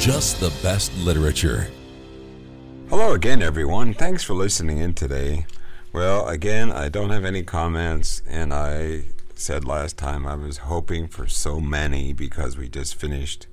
Just 0.00 0.40
the 0.40 0.48
Best 0.62 0.96
Literature. 0.96 1.68
Hello 2.88 3.12
again, 3.12 3.42
everyone. 3.42 3.92
Thanks 3.92 4.24
for 4.24 4.32
listening 4.32 4.78
in 4.78 4.94
today. 4.94 5.44
Well, 5.92 6.26
again, 6.26 6.72
I 6.72 6.88
don't 6.88 7.10
have 7.10 7.26
any 7.26 7.42
comments, 7.42 8.22
and 8.26 8.54
I 8.54 9.02
said 9.34 9.66
last 9.66 9.98
time 9.98 10.26
I 10.26 10.36
was 10.36 10.56
hoping 10.56 11.06
for 11.06 11.26
so 11.26 11.60
many 11.60 12.14
because 12.14 12.56
we 12.56 12.66
just 12.66 12.94
finished 12.94 13.46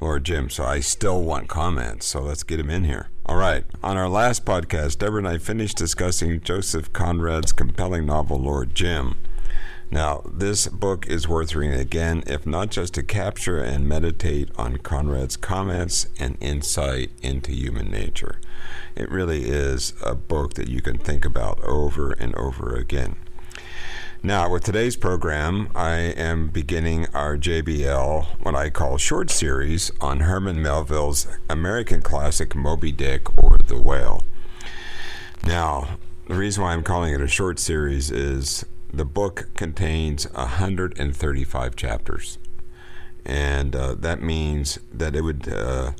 Lord 0.00 0.24
Jim, 0.24 0.50
so 0.50 0.64
I 0.64 0.80
still 0.80 1.22
want 1.22 1.46
comments, 1.46 2.06
so 2.06 2.22
let's 2.22 2.42
get 2.42 2.56
them 2.56 2.70
in 2.70 2.82
here. 2.82 3.10
All 3.24 3.36
right. 3.36 3.64
On 3.80 3.96
our 3.96 4.08
last 4.08 4.44
podcast, 4.44 4.98
Deborah 4.98 5.18
and 5.18 5.28
I 5.28 5.38
finished 5.38 5.76
discussing 5.76 6.40
Joseph 6.40 6.92
Conrad's 6.92 7.52
compelling 7.52 8.04
novel, 8.04 8.38
Lord 8.38 8.74
Jim. 8.74 9.16
Now, 9.90 10.22
this 10.30 10.66
book 10.66 11.06
is 11.06 11.28
worth 11.28 11.54
reading 11.54 11.80
again, 11.80 12.22
if 12.26 12.46
not 12.46 12.70
just 12.70 12.92
to 12.94 13.02
capture 13.02 13.58
and 13.62 13.88
meditate 13.88 14.50
on 14.58 14.76
Conrad's 14.78 15.36
comments 15.36 16.08
and 16.18 16.36
insight 16.40 17.10
into 17.22 17.52
human 17.52 17.90
nature. 17.90 18.38
It 18.94 19.10
really 19.10 19.48
is 19.48 19.94
a 20.04 20.14
book 20.14 20.54
that 20.54 20.68
you 20.68 20.82
can 20.82 20.98
think 20.98 21.24
about 21.24 21.62
over 21.64 22.12
and 22.12 22.34
over 22.34 22.74
again. 22.76 23.16
Now, 24.22 24.50
with 24.50 24.64
today's 24.64 24.96
program, 24.96 25.70
I 25.74 25.94
am 25.94 26.48
beginning 26.48 27.06
our 27.14 27.38
JBL, 27.38 28.26
what 28.42 28.54
I 28.54 28.68
call 28.68 28.98
short 28.98 29.30
series, 29.30 29.90
on 30.02 30.20
Herman 30.20 30.60
Melville's 30.60 31.26
American 31.48 32.02
classic 32.02 32.54
Moby 32.54 32.92
Dick 32.92 33.42
or 33.42 33.56
The 33.56 33.80
Whale. 33.80 34.22
Now, 35.46 35.98
the 36.26 36.34
reason 36.34 36.62
why 36.62 36.74
I'm 36.74 36.82
calling 36.82 37.14
it 37.14 37.22
a 37.22 37.28
short 37.28 37.58
series 37.58 38.10
is 38.10 38.66
the 38.98 39.04
book 39.04 39.48
contains 39.54 40.30
135 40.32 41.76
chapters. 41.76 42.38
And 43.24 43.76
uh, 43.76 43.94
that 43.94 44.22
means 44.22 44.78
that 44.92 45.14
it 45.14 45.22
would 45.22 45.48
uh, 45.48 45.92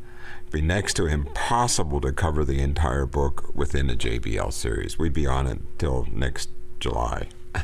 be 0.50 0.60
next 0.60 0.94
to 0.94 1.06
impossible 1.06 2.00
to 2.00 2.12
cover 2.12 2.44
the 2.44 2.60
entire 2.60 3.06
book 3.06 3.50
within 3.54 3.90
a 3.90 3.94
JBL 3.94 4.52
series. 4.52 4.98
We'd 4.98 5.12
be 5.12 5.26
on 5.26 5.46
it 5.46 5.60
till 5.78 6.06
next 6.12 6.50
July. 6.80 7.28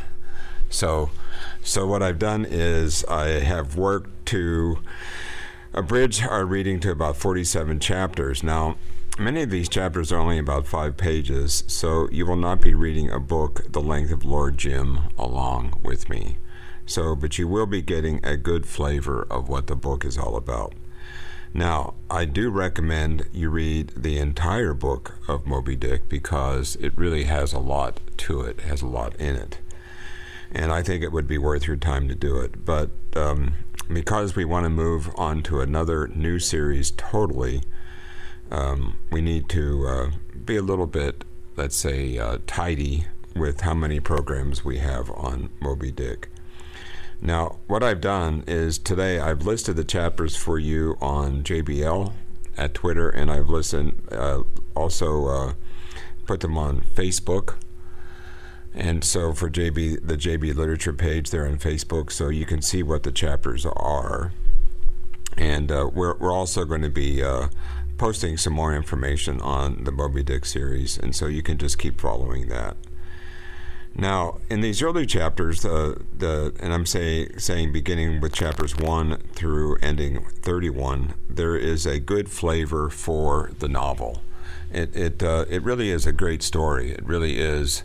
So, 0.70 1.10
so 1.62 1.86
what 1.86 2.02
I've 2.02 2.18
done 2.18 2.44
is 2.44 3.04
I 3.04 3.26
have 3.26 3.76
worked 3.76 4.26
to 4.26 4.80
abridge 5.72 6.24
our 6.24 6.44
reading 6.44 6.80
to 6.80 6.90
about 6.90 7.16
47 7.16 7.78
chapters. 7.78 8.42
Now, 8.42 8.76
many 9.18 9.42
of 9.42 9.50
these 9.50 9.68
chapters 9.68 10.12
are 10.12 10.18
only 10.18 10.38
about 10.38 10.66
five 10.66 10.96
pages, 10.96 11.64
so 11.66 12.08
you 12.10 12.26
will 12.26 12.36
not 12.36 12.60
be 12.60 12.74
reading 12.74 13.10
a 13.10 13.20
book 13.20 13.70
the 13.70 13.80
length 13.80 14.12
of 14.12 14.24
Lord 14.24 14.58
Jim 14.58 15.00
along 15.18 15.80
with 15.82 16.08
me. 16.08 16.38
So, 16.86 17.14
but 17.14 17.38
you 17.38 17.48
will 17.48 17.66
be 17.66 17.82
getting 17.82 18.24
a 18.24 18.36
good 18.36 18.66
flavor 18.66 19.26
of 19.30 19.48
what 19.48 19.66
the 19.66 19.76
book 19.76 20.04
is 20.04 20.18
all 20.18 20.36
about. 20.36 20.74
Now, 21.52 21.94
I 22.10 22.24
do 22.24 22.50
recommend 22.50 23.28
you 23.32 23.48
read 23.48 23.92
the 23.96 24.18
entire 24.18 24.74
book 24.74 25.18
of 25.28 25.46
Moby 25.46 25.76
Dick 25.76 26.08
because 26.08 26.76
it 26.76 26.96
really 26.96 27.24
has 27.24 27.52
a 27.52 27.60
lot 27.60 28.00
to 28.18 28.40
it, 28.40 28.60
has 28.60 28.82
a 28.82 28.86
lot 28.86 29.14
in 29.16 29.36
it 29.36 29.58
and 30.54 30.72
I 30.72 30.82
think 30.82 31.02
it 31.02 31.12
would 31.12 31.26
be 31.26 31.36
worth 31.36 31.66
your 31.66 31.76
time 31.76 32.08
to 32.08 32.14
do 32.14 32.38
it. 32.38 32.64
But 32.64 32.90
um, 33.16 33.54
because 33.92 34.36
we 34.36 34.44
want 34.44 34.64
to 34.64 34.70
move 34.70 35.10
on 35.16 35.42
to 35.44 35.60
another 35.60 36.06
new 36.08 36.38
series 36.38 36.92
totally, 36.92 37.62
um, 38.50 38.96
we 39.10 39.20
need 39.20 39.48
to 39.50 39.86
uh, 39.86 40.10
be 40.44 40.56
a 40.56 40.62
little 40.62 40.86
bit, 40.86 41.24
let's 41.56 41.76
say, 41.76 42.18
uh, 42.18 42.38
tidy 42.46 43.06
with 43.34 43.62
how 43.62 43.74
many 43.74 44.00
programs 44.00 44.64
we 44.64 44.78
have 44.78 45.10
on 45.10 45.50
Moby 45.60 45.90
Dick. 45.90 46.28
Now, 47.20 47.56
what 47.66 47.82
I've 47.82 48.00
done 48.00 48.44
is 48.46 48.78
today 48.78 49.18
I've 49.18 49.46
listed 49.46 49.76
the 49.76 49.84
chapters 49.84 50.36
for 50.36 50.58
you 50.58 50.96
on 51.00 51.42
JBL 51.42 52.12
at 52.56 52.74
Twitter, 52.74 53.08
and 53.08 53.30
I've 53.30 53.48
uh, 53.50 54.42
also 54.76 55.26
uh, 55.26 55.52
put 56.26 56.40
them 56.40 56.58
on 56.58 56.82
Facebook. 56.94 57.54
And 58.74 59.04
so 59.04 59.32
for 59.32 59.48
JB, 59.48 60.06
the 60.06 60.16
JB 60.16 60.54
Literature 60.54 60.92
page 60.92 61.30
there 61.30 61.46
on 61.46 61.58
Facebook, 61.58 62.10
so 62.10 62.28
you 62.28 62.44
can 62.44 62.60
see 62.60 62.82
what 62.82 63.04
the 63.04 63.12
chapters 63.12 63.64
are. 63.64 64.32
And 65.36 65.70
uh, 65.70 65.90
we're, 65.92 66.16
we're 66.16 66.32
also 66.32 66.64
going 66.64 66.82
to 66.82 66.90
be 66.90 67.22
uh, 67.22 67.48
posting 67.98 68.36
some 68.36 68.52
more 68.52 68.74
information 68.74 69.40
on 69.40 69.84
the 69.84 69.92
Moby 69.92 70.22
Dick 70.22 70.44
series, 70.44 70.98
and 70.98 71.14
so 71.14 71.26
you 71.26 71.42
can 71.42 71.58
just 71.58 71.78
keep 71.78 72.00
following 72.00 72.48
that. 72.48 72.76
Now, 73.96 74.40
in 74.50 74.60
these 74.60 74.82
early 74.82 75.06
chapters, 75.06 75.64
uh, 75.64 76.00
the 76.16 76.52
and 76.58 76.74
I'm 76.74 76.84
say, 76.84 77.28
saying 77.36 77.72
beginning 77.72 78.20
with 78.20 78.32
chapters 78.32 78.76
one 78.76 79.18
through 79.34 79.76
ending 79.76 80.24
31, 80.42 81.14
there 81.28 81.56
is 81.56 81.86
a 81.86 82.00
good 82.00 82.28
flavor 82.28 82.90
for 82.90 83.52
the 83.60 83.68
novel. 83.68 84.22
It 84.72 84.94
it 84.96 85.22
uh, 85.22 85.44
it 85.48 85.62
really 85.62 85.90
is 85.90 86.06
a 86.06 86.12
great 86.12 86.42
story. 86.42 86.90
It 86.90 87.04
really 87.06 87.38
is 87.38 87.84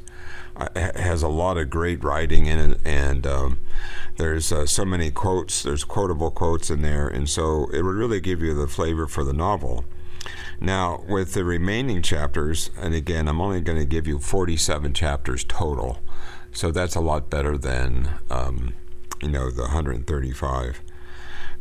uh, 0.55 0.67
has 0.95 1.21
a 1.21 1.27
lot 1.27 1.57
of 1.57 1.69
great 1.69 2.03
writing 2.03 2.47
in 2.47 2.71
it, 2.71 2.79
and 2.83 3.27
um, 3.27 3.59
there's 4.17 4.51
uh, 4.51 4.65
so 4.65 4.83
many 4.83 5.11
quotes. 5.11 5.61
There's 5.61 5.83
quotable 5.83 6.31
quotes 6.31 6.71
in 6.71 6.81
there, 6.81 7.07
and 7.07 7.29
so 7.29 7.69
it 7.71 7.83
would 7.83 7.95
really 7.95 8.19
give 8.19 8.41
you 8.41 8.55
the 8.55 8.67
flavor 8.67 9.05
for 9.05 9.23
the 9.23 9.33
novel. 9.33 9.85
Now, 10.61 11.03
with 11.07 11.33
the 11.33 11.45
remaining 11.45 12.01
chapters, 12.01 12.69
and 12.77 12.93
again, 12.93 13.27
I'm 13.27 13.39
only 13.39 13.61
going 13.61 13.79
to 13.79 13.85
give 13.85 14.07
you 14.07 14.19
47 14.19 14.93
chapters 14.93 15.45
total, 15.45 15.99
so 16.51 16.69
that's 16.71 16.95
a 16.95 16.99
lot 16.99 17.29
better 17.29 17.57
than 17.57 18.19
um, 18.29 18.73
you 19.21 19.29
know 19.29 19.49
the 19.49 19.63
135. 19.63 20.81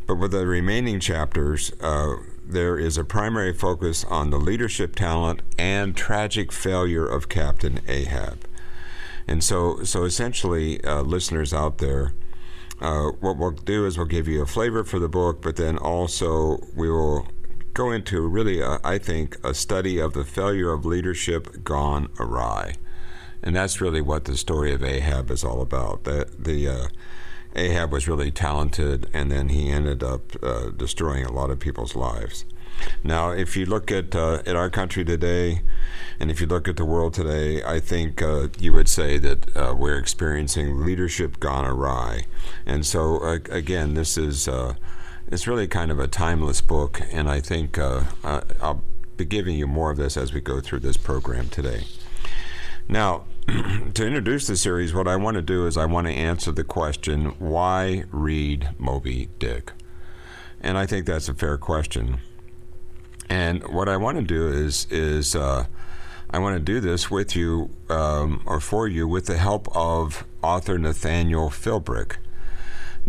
But 0.05 0.15
with 0.15 0.31
the 0.31 0.45
remaining 0.45 0.99
chapters, 0.99 1.71
uh, 1.79 2.15
there 2.43 2.77
is 2.77 2.97
a 2.97 3.03
primary 3.03 3.53
focus 3.53 4.03
on 4.05 4.31
the 4.31 4.39
leadership 4.39 4.95
talent 4.95 5.43
and 5.57 5.95
tragic 5.95 6.51
failure 6.51 7.05
of 7.05 7.29
Captain 7.29 7.79
Ahab. 7.87 8.39
And 9.27 9.43
so, 9.43 9.83
so 9.83 10.03
essentially, 10.05 10.83
uh, 10.83 11.03
listeners 11.03 11.53
out 11.53 11.77
there, 11.77 12.13
uh, 12.81 13.09
what 13.19 13.37
we'll 13.37 13.51
do 13.51 13.85
is 13.85 13.97
we'll 13.97 14.07
give 14.07 14.27
you 14.27 14.41
a 14.41 14.47
flavor 14.47 14.83
for 14.83 14.97
the 14.97 15.07
book, 15.07 15.43
but 15.43 15.57
then 15.57 15.77
also 15.77 16.57
we 16.75 16.89
will 16.89 17.27
go 17.73 17.91
into 17.91 18.27
really, 18.27 18.61
uh, 18.61 18.79
I 18.83 18.97
think, 18.97 19.37
a 19.43 19.53
study 19.53 19.99
of 19.99 20.13
the 20.13 20.23
failure 20.23 20.71
of 20.71 20.85
leadership 20.85 21.63
gone 21.63 22.09
awry. 22.19 22.75
And 23.41 23.55
that's 23.55 23.79
really 23.79 24.01
what 24.01 24.25
the 24.25 24.37
story 24.37 24.73
of 24.73 24.83
Ahab 24.83 25.31
is 25.31 25.43
all 25.43 25.61
about. 25.61 26.03
That 26.03 26.43
the 26.43 26.67
uh, 26.67 26.87
Ahab 27.55 27.91
was 27.91 28.07
really 28.07 28.31
talented, 28.31 29.09
and 29.13 29.31
then 29.31 29.49
he 29.49 29.69
ended 29.69 30.03
up 30.03 30.35
uh, 30.43 30.69
destroying 30.69 31.25
a 31.25 31.31
lot 31.31 31.49
of 31.49 31.59
people's 31.59 31.95
lives. 31.95 32.45
Now, 33.03 33.31
if 33.31 33.57
you 33.57 33.65
look 33.65 33.91
at 33.91 34.15
uh, 34.15 34.41
at 34.45 34.55
our 34.55 34.69
country 34.69 35.03
today, 35.03 35.61
and 36.19 36.29
if 36.29 36.39
you 36.41 36.47
look 36.47 36.67
at 36.67 36.77
the 36.77 36.85
world 36.85 37.13
today, 37.13 37.63
I 37.63 37.79
think 37.79 38.21
uh, 38.21 38.49
you 38.57 38.73
would 38.73 38.87
say 38.89 39.17
that 39.17 39.55
uh, 39.55 39.75
we're 39.77 39.97
experiencing 39.97 40.85
leadership 40.85 41.39
gone 41.39 41.65
awry. 41.65 42.25
And 42.65 42.85
so, 42.85 43.21
again, 43.49 43.93
this 43.95 44.17
is 44.17 44.47
uh, 44.47 44.75
it's 45.31 45.47
really 45.47 45.67
kind 45.67 45.91
of 45.91 45.99
a 45.99 46.07
timeless 46.07 46.61
book, 46.61 47.01
and 47.11 47.29
I 47.29 47.39
think 47.39 47.77
uh, 47.77 48.03
uh, 48.23 48.41
I'll 48.61 48.83
be 49.15 49.25
giving 49.25 49.55
you 49.55 49.67
more 49.67 49.91
of 49.91 49.97
this 49.97 50.17
as 50.17 50.33
we 50.33 50.41
go 50.41 50.59
through 50.59 50.79
this 50.79 50.97
program 50.97 51.49
today. 51.49 51.83
Now, 52.87 53.25
to 53.47 54.05
introduce 54.05 54.47
the 54.47 54.57
series, 54.57 54.93
what 54.93 55.07
I 55.07 55.15
want 55.15 55.35
to 55.35 55.41
do 55.41 55.67
is 55.67 55.77
I 55.77 55.85
want 55.85 56.07
to 56.07 56.13
answer 56.13 56.51
the 56.51 56.63
question 56.63 57.35
why 57.37 58.05
read 58.11 58.69
Moby 58.79 59.29
Dick? 59.37 59.73
And 60.61 60.77
I 60.77 60.85
think 60.85 61.05
that's 61.05 61.29
a 61.29 61.33
fair 61.33 61.57
question. 61.57 62.19
And 63.29 63.63
what 63.67 63.87
I 63.87 63.97
want 63.97 64.17
to 64.17 64.23
do 64.23 64.47
is 64.47 64.87
is 64.89 65.35
uh, 65.35 65.67
I 66.31 66.39
want 66.39 66.55
to 66.55 66.59
do 66.59 66.79
this 66.79 67.11
with 67.11 67.35
you 67.35 67.69
um, 67.89 68.41
or 68.45 68.59
for 68.59 68.87
you 68.87 69.07
with 69.07 69.27
the 69.27 69.37
help 69.37 69.67
of 69.75 70.25
author 70.41 70.79
Nathaniel 70.79 71.49
Philbrick. 71.49 72.17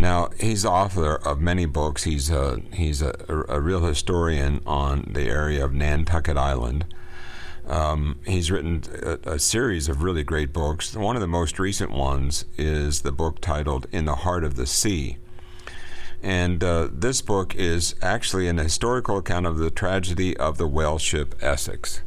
Now 0.00 0.30
he's 0.40 0.62
the 0.62 0.70
author 0.70 1.16
of 1.16 1.42
many 1.42 1.66
books. 1.66 2.04
He's 2.04 2.30
a 2.30 2.62
he's 2.72 3.02
a, 3.02 3.12
a 3.50 3.60
real 3.60 3.84
historian 3.84 4.62
on 4.64 5.10
the 5.12 5.28
area 5.28 5.62
of 5.62 5.74
Nantucket 5.74 6.38
Island. 6.38 6.86
Um, 7.66 8.18
he's 8.26 8.50
written 8.50 8.82
a, 9.02 9.32
a 9.32 9.38
series 9.38 9.90
of 9.90 10.02
really 10.02 10.22
great 10.22 10.54
books. 10.54 10.96
One 10.96 11.16
of 11.16 11.20
the 11.20 11.28
most 11.28 11.58
recent 11.58 11.90
ones 11.90 12.46
is 12.56 13.02
the 13.02 13.12
book 13.12 13.42
titled 13.42 13.86
"In 13.92 14.06
the 14.06 14.14
Heart 14.16 14.44
of 14.44 14.56
the 14.56 14.66
Sea." 14.66 15.18
And 16.22 16.64
uh, 16.64 16.88
this 16.90 17.20
book 17.20 17.54
is 17.54 17.94
actually 18.00 18.48
an 18.48 18.56
historical 18.56 19.18
account 19.18 19.44
of 19.44 19.58
the 19.58 19.70
tragedy 19.70 20.34
of 20.34 20.56
the 20.56 20.66
whale 20.66 20.98
ship 20.98 21.34
Essex. 21.42 22.00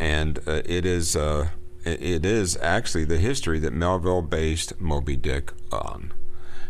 And 0.00 0.40
uh, 0.48 0.62
it 0.64 0.84
is 0.84 1.14
uh, 1.14 1.50
it 1.84 2.24
is 2.24 2.58
actually 2.60 3.04
the 3.04 3.18
history 3.18 3.60
that 3.60 3.72
Melville 3.72 4.22
based 4.22 4.80
Moby 4.80 5.16
Dick 5.16 5.52
on. 5.70 6.12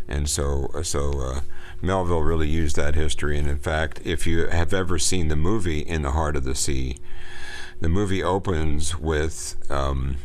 And 0.07 0.29
so, 0.29 0.69
so 0.83 1.19
uh, 1.19 1.39
Melville 1.81 2.21
really 2.21 2.47
used 2.47 2.75
that 2.75 2.95
history. 2.95 3.37
And 3.37 3.47
in 3.47 3.59
fact, 3.59 4.01
if 4.03 4.27
you 4.27 4.47
have 4.47 4.73
ever 4.73 4.99
seen 4.99 5.27
the 5.27 5.35
movie 5.35 5.79
In 5.79 6.01
the 6.01 6.11
Heart 6.11 6.35
of 6.35 6.43
the 6.43 6.55
Sea, 6.55 6.97
the 7.79 7.89
movie 7.89 8.21
opens 8.21 8.97
with 8.99 9.55
um, 9.71 10.17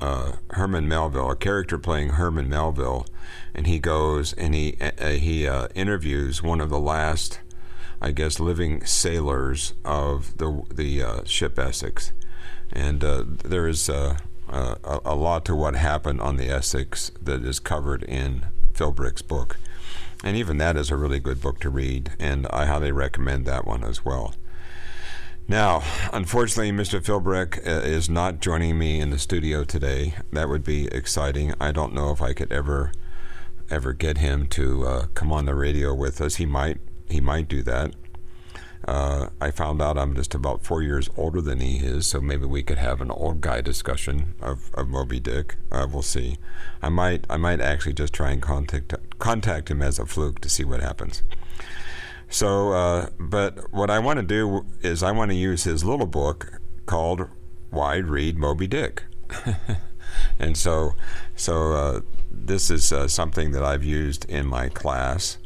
uh, 0.00 0.32
Herman 0.50 0.86
Melville, 0.86 1.30
a 1.30 1.36
character 1.36 1.78
playing 1.78 2.10
Herman 2.10 2.48
Melville, 2.48 3.06
and 3.54 3.66
he 3.66 3.78
goes 3.78 4.34
and 4.34 4.54
he 4.54 4.76
uh, 4.80 5.12
he 5.12 5.48
uh, 5.48 5.68
interviews 5.74 6.42
one 6.42 6.60
of 6.60 6.68
the 6.68 6.78
last, 6.78 7.40
I 8.02 8.10
guess, 8.10 8.38
living 8.38 8.84
sailors 8.84 9.72
of 9.84 10.36
the 10.36 10.62
the 10.72 11.02
uh, 11.02 11.24
ship 11.24 11.58
Essex, 11.58 12.12
and 12.70 13.02
uh, 13.02 13.24
there 13.26 13.66
is 13.66 13.88
uh, 13.88 14.18
a, 14.50 15.00
a 15.06 15.14
lot 15.14 15.46
to 15.46 15.56
what 15.56 15.74
happened 15.74 16.20
on 16.20 16.36
the 16.36 16.50
Essex 16.50 17.10
that 17.22 17.42
is 17.42 17.58
covered 17.58 18.02
in 18.02 18.44
Philbrick's 18.74 19.22
book. 19.22 19.56
And 20.22 20.36
even 20.36 20.58
that 20.58 20.76
is 20.76 20.90
a 20.90 20.96
really 20.96 21.20
good 21.20 21.40
book 21.40 21.60
to 21.60 21.70
read, 21.70 22.12
and 22.18 22.46
I 22.48 22.66
highly 22.66 22.92
recommend 22.92 23.46
that 23.46 23.66
one 23.66 23.84
as 23.84 24.04
well. 24.04 24.34
Now, 25.46 25.82
unfortunately, 26.12 26.72
Mr. 26.72 27.02
Philbrick 27.02 27.58
uh, 27.66 27.86
is 27.86 28.08
not 28.08 28.40
joining 28.40 28.78
me 28.78 29.00
in 29.00 29.10
the 29.10 29.18
studio 29.18 29.64
today. 29.64 30.14
That 30.32 30.48
would 30.48 30.64
be 30.64 30.86
exciting. 30.86 31.52
I 31.60 31.70
don't 31.70 31.92
know 31.92 32.10
if 32.10 32.22
I 32.22 32.32
could 32.32 32.50
ever, 32.50 32.92
ever 33.70 33.92
get 33.92 34.18
him 34.18 34.46
to 34.48 34.86
uh, 34.86 35.06
come 35.12 35.30
on 35.30 35.44
the 35.44 35.54
radio 35.54 35.92
with 35.92 36.22
us. 36.22 36.36
He 36.36 36.46
might, 36.46 36.78
he 37.10 37.20
might 37.20 37.46
do 37.46 37.62
that. 37.64 37.94
Uh, 38.86 39.30
I 39.40 39.50
found 39.50 39.80
out 39.80 39.96
I'm 39.96 40.14
just 40.14 40.34
about 40.34 40.62
four 40.62 40.82
years 40.82 41.08
older 41.16 41.40
than 41.40 41.60
he 41.60 41.78
is, 41.78 42.06
so 42.06 42.20
maybe 42.20 42.44
we 42.44 42.62
could 42.62 42.78
have 42.78 43.00
an 43.00 43.10
old 43.10 43.40
guy 43.40 43.60
discussion 43.62 44.34
of, 44.42 44.70
of 44.74 44.88
Moby 44.88 45.20
Dick. 45.20 45.56
Uh, 45.72 45.86
we'll 45.90 46.02
see. 46.02 46.36
I 46.82 46.90
might 46.90 47.24
I 47.30 47.38
might 47.38 47.60
actually 47.60 47.94
just 47.94 48.12
try 48.12 48.30
and 48.30 48.42
contact 48.42 48.94
contact 49.18 49.70
him 49.70 49.80
as 49.80 49.98
a 49.98 50.04
fluke 50.04 50.40
to 50.40 50.50
see 50.50 50.64
what 50.64 50.80
happens. 50.80 51.22
So, 52.28 52.72
uh, 52.72 53.10
but 53.18 53.72
what 53.72 53.90
I 53.90 53.98
want 54.00 54.18
to 54.18 54.24
do 54.24 54.66
is 54.82 55.02
I 55.02 55.12
want 55.12 55.30
to 55.30 55.36
use 55.36 55.64
his 55.64 55.84
little 55.84 56.06
book 56.06 56.60
called 56.84 57.28
"Why 57.70 57.96
Read 57.96 58.36
Moby 58.36 58.66
Dick," 58.66 59.04
and 60.38 60.58
so 60.58 60.92
so 61.36 61.72
uh, 61.72 62.00
this 62.30 62.70
is 62.70 62.92
uh, 62.92 63.08
something 63.08 63.52
that 63.52 63.62
I've 63.62 63.84
used 63.84 64.28
in 64.28 64.46
my 64.46 64.68
class. 64.68 65.38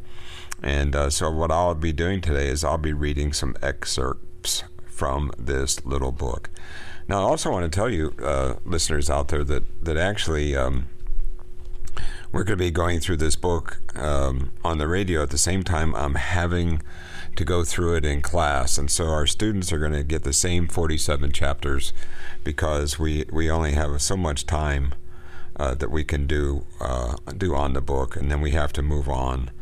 And 0.63 0.97
uh, 0.97 1.11
so, 1.11 1.31
what 1.31 1.51
I'll 1.51 1.75
be 1.75 1.93
doing 1.93 2.21
today 2.21 2.49
is 2.49 2.65
I'll 2.65 2.79
be 2.79 2.93
reading 2.93 3.33
some 3.33 3.55
excerpts 3.63 4.65
from 4.87 5.31
this 5.39 5.85
little 5.85 6.13
book. 6.13 6.51
Now, 7.07 7.21
I 7.21 7.23
also 7.23 7.51
want 7.51 7.71
to 7.71 7.75
tell 7.75 7.89
you, 7.89 8.15
uh, 8.23 8.55
listeners 8.65 9.09
out 9.09 9.29
there, 9.29 9.45
that 9.45 9.85
that 9.85 9.97
actually 9.97 10.57
um, 10.57 10.89
we're 12.33 12.45
going 12.45 12.59
to 12.59 12.65
be 12.65 12.71
going 12.71 13.01
through 13.01 13.19
this 13.19 13.37
book 13.37 13.81
um, 13.97 14.51
on 14.65 14.79
the 14.79 14.89
radio 14.89 15.23
at 15.23 15.31
the 15.31 15.39
same 15.39 15.63
time 15.63 15.95
I'm 15.95 16.17
having 16.17 16.83
to 17.37 17.45
go 17.45 17.63
through 17.63 17.95
it 17.95 18.05
in 18.05 18.21
class, 18.21 18.79
and 18.79 18.91
so 18.91 19.07
our 19.07 19.27
students 19.27 19.73
are 19.73 19.79
going 19.79 19.93
to 19.93 20.03
get 20.03 20.25
the 20.25 20.33
same 20.33 20.67
47 20.67 21.31
chapters 21.31 21.93
because 22.43 22.99
we 22.99 23.27
we 23.33 23.49
only 23.49 23.73
have 23.73 24.03
so 24.03 24.17
much 24.17 24.45
time 24.45 24.95
uh, 25.57 25.75
that 25.75 25.93
we 25.93 26.03
can 26.03 26.27
do 26.27 26.67
uh, 26.81 27.15
do 27.37 27.55
on 27.55 27.75
the 27.75 27.81
book, 27.81 28.17
and 28.17 28.29
then 28.29 28.41
we 28.41 28.51
have 28.51 28.73
to 28.73 28.83
move 28.83 29.09
on 29.09 29.53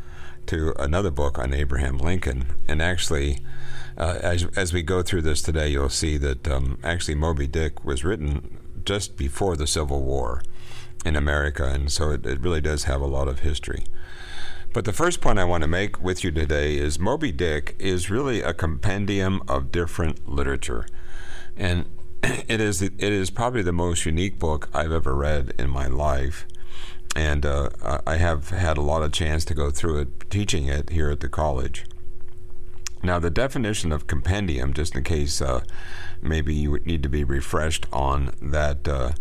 to 0.47 0.73
another 0.81 1.11
book 1.11 1.37
on 1.37 1.53
Abraham 1.53 1.97
Lincoln. 1.97 2.53
And 2.67 2.81
actually, 2.81 3.39
uh, 3.97 4.19
as, 4.21 4.45
as 4.55 4.73
we 4.73 4.81
go 4.81 5.01
through 5.01 5.23
this 5.23 5.41
today, 5.41 5.69
you'll 5.69 5.89
see 5.89 6.17
that 6.17 6.47
um, 6.47 6.77
actually 6.83 7.15
Moby 7.15 7.47
Dick 7.47 7.83
was 7.83 8.03
written 8.03 8.57
just 8.85 9.17
before 9.17 9.55
the 9.55 9.67
Civil 9.67 10.03
War 10.03 10.41
in 11.05 11.15
America, 11.15 11.67
and 11.67 11.91
so 11.91 12.11
it, 12.11 12.25
it 12.25 12.41
really 12.41 12.61
does 12.61 12.85
have 12.85 13.01
a 13.01 13.07
lot 13.07 13.27
of 13.27 13.39
history. 13.39 13.83
But 14.73 14.85
the 14.85 14.93
first 14.93 15.21
point 15.21 15.39
I 15.39 15.43
want 15.43 15.63
to 15.63 15.67
make 15.67 16.01
with 16.01 16.23
you 16.23 16.31
today 16.31 16.77
is 16.77 16.99
Moby 16.99 17.31
Dick 17.31 17.75
is 17.79 18.09
really 18.09 18.41
a 18.41 18.53
compendium 18.53 19.41
of 19.47 19.71
different 19.71 20.29
literature. 20.29 20.85
And 21.55 21.85
it 22.23 22.61
is 22.61 22.81
it 22.81 23.01
is 23.01 23.29
probably 23.29 23.61
the 23.61 23.71
most 23.71 24.05
unique 24.05 24.37
book 24.37 24.69
I've 24.73 24.91
ever 24.91 25.15
read 25.15 25.53
in 25.57 25.69
my 25.69 25.87
life 25.87 26.45
and 27.17 27.47
uh, 27.47 27.69
I 28.05 28.17
have 28.17 28.51
had 28.51 28.77
a 28.77 28.81
lot 28.81 29.01
of 29.01 29.11
chance 29.11 29.43
to 29.45 29.55
go 29.55 29.71
through 29.71 30.01
it, 30.01 30.29
teaching 30.29 30.67
it 30.67 30.91
here 30.91 31.09
at 31.09 31.19
the 31.19 31.27
college. 31.27 31.83
Now, 33.01 33.17
the 33.17 33.31
definition 33.31 33.91
of 33.91 34.05
compendium, 34.05 34.71
just 34.71 34.95
in 34.95 35.03
case 35.03 35.41
uh, 35.41 35.63
maybe 36.21 36.53
you 36.53 36.69
would 36.69 36.85
need 36.85 37.01
to 37.01 37.09
be 37.09 37.23
refreshed 37.23 37.87
on 37.91 38.35
that 38.39 38.87
uh, 38.87 39.11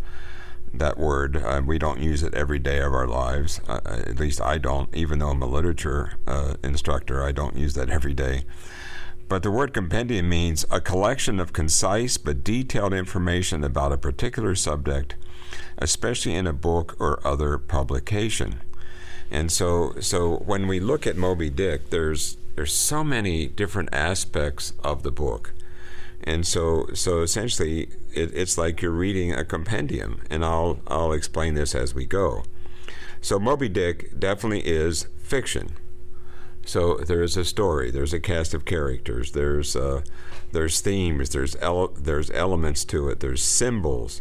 that 0.75 0.99
word, 0.99 1.39
uh, 1.39 1.63
we 1.65 1.79
don't 1.79 2.01
use 2.01 2.23
it 2.23 2.35
every 2.35 2.59
day 2.59 2.81
of 2.81 2.93
our 2.93 3.07
lives. 3.07 3.63
Uh, 3.67 3.81
uh, 3.87 4.03
at 4.07 4.21
least 4.21 4.43
I 4.43 4.59
don't, 4.59 4.95
even 4.95 5.19
though 5.19 5.31
I'm 5.31 5.41
a 5.41 5.47
literature 5.47 6.19
instructor, 6.63 7.25
I 7.25 7.33
don't 7.33 7.57
use 7.57 7.73
that 7.75 7.89
every 7.89 8.13
day. 8.13 8.43
But 9.29 9.43
the 9.43 9.51
word 9.51 9.75
compendium 9.75 10.29
means 10.29 10.65
a 10.71 10.81
collection 10.81 11.41
of 11.41 11.53
concise 11.53 12.17
but 12.17 12.45
detailed 12.45 12.93
information 12.93 13.65
about 13.65 13.93
a 13.93 13.99
particular 13.99 14.55
subject 14.55 15.17
especially 15.79 16.35
in 16.35 16.47
a 16.47 16.53
book 16.53 16.97
or 16.99 17.25
other 17.27 17.59
publication. 17.59 18.61
And 19.31 19.51
so, 19.51 19.95
so 20.01 20.37
when 20.39 20.67
we 20.67 20.81
look 20.81 21.07
at 21.07 21.17
Moby 21.17 21.51
Dick, 21.51 21.91
there's 21.91 22.37
there's 22.55 22.73
so 22.73 23.05
many 23.05 23.49
different 23.49 23.91
aspects 23.93 24.73
of 24.83 25.03
the 25.03 25.11
book, 25.11 25.53
and 26.25 26.47
so 26.47 26.87
so 26.95 27.21
essentially, 27.23 27.89
it, 28.15 28.33
it's 28.33 28.57
like 28.57 28.81
you're 28.81 28.93
reading 28.93 29.33
a 29.33 29.45
compendium. 29.45 30.23
And 30.31 30.45
I'll 30.45 30.81
I'll 30.87 31.13
explain 31.13 31.55
this 31.55 31.75
as 31.75 31.95
we 31.95 32.07
go. 32.07 32.45
So 33.21 33.39
Moby 33.39 33.69
Dick 33.69 34.19
definitely 34.19 34.61
is 34.61 35.09
fiction. 35.19 35.73
So 36.67 36.97
there's 36.97 37.37
a 37.37 37.45
story, 37.45 37.93
there's 37.93 38.13
a 38.13 38.19
cast 38.19 38.53
of 38.53 38.65
characters, 38.65 39.31
there's 39.33 39.77
uh, 39.77 40.03
there's 40.51 40.81
themes, 40.81 41.31
there's 41.31 41.55
ele- 41.57 41.95
there's 41.97 42.29
elements 42.33 42.85
to 42.87 43.09
it, 43.09 43.21
there's 43.21 43.41
symbols, 43.41 44.21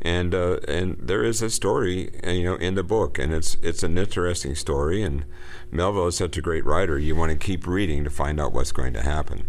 and 0.00 0.32
uh, 0.32 0.60
and 0.68 0.96
there 1.00 1.24
is 1.24 1.42
a 1.42 1.50
story, 1.50 2.10
uh, 2.24 2.30
you 2.30 2.44
know, 2.44 2.54
in 2.54 2.76
the 2.76 2.84
book, 2.84 3.18
and 3.18 3.34
it's 3.34 3.56
it's 3.60 3.82
an 3.82 3.98
interesting 3.98 4.54
story. 4.54 5.02
And 5.02 5.24
Melville 5.72 6.06
is 6.06 6.16
such 6.16 6.36
a 6.36 6.42
great 6.42 6.64
writer; 6.64 6.96
you 6.96 7.16
want 7.16 7.32
to 7.32 7.36
keep 7.36 7.66
reading 7.66 8.04
to 8.04 8.10
find 8.10 8.40
out 8.40 8.52
what's 8.52 8.70
going 8.72 8.92
to 8.92 9.02
happen. 9.02 9.48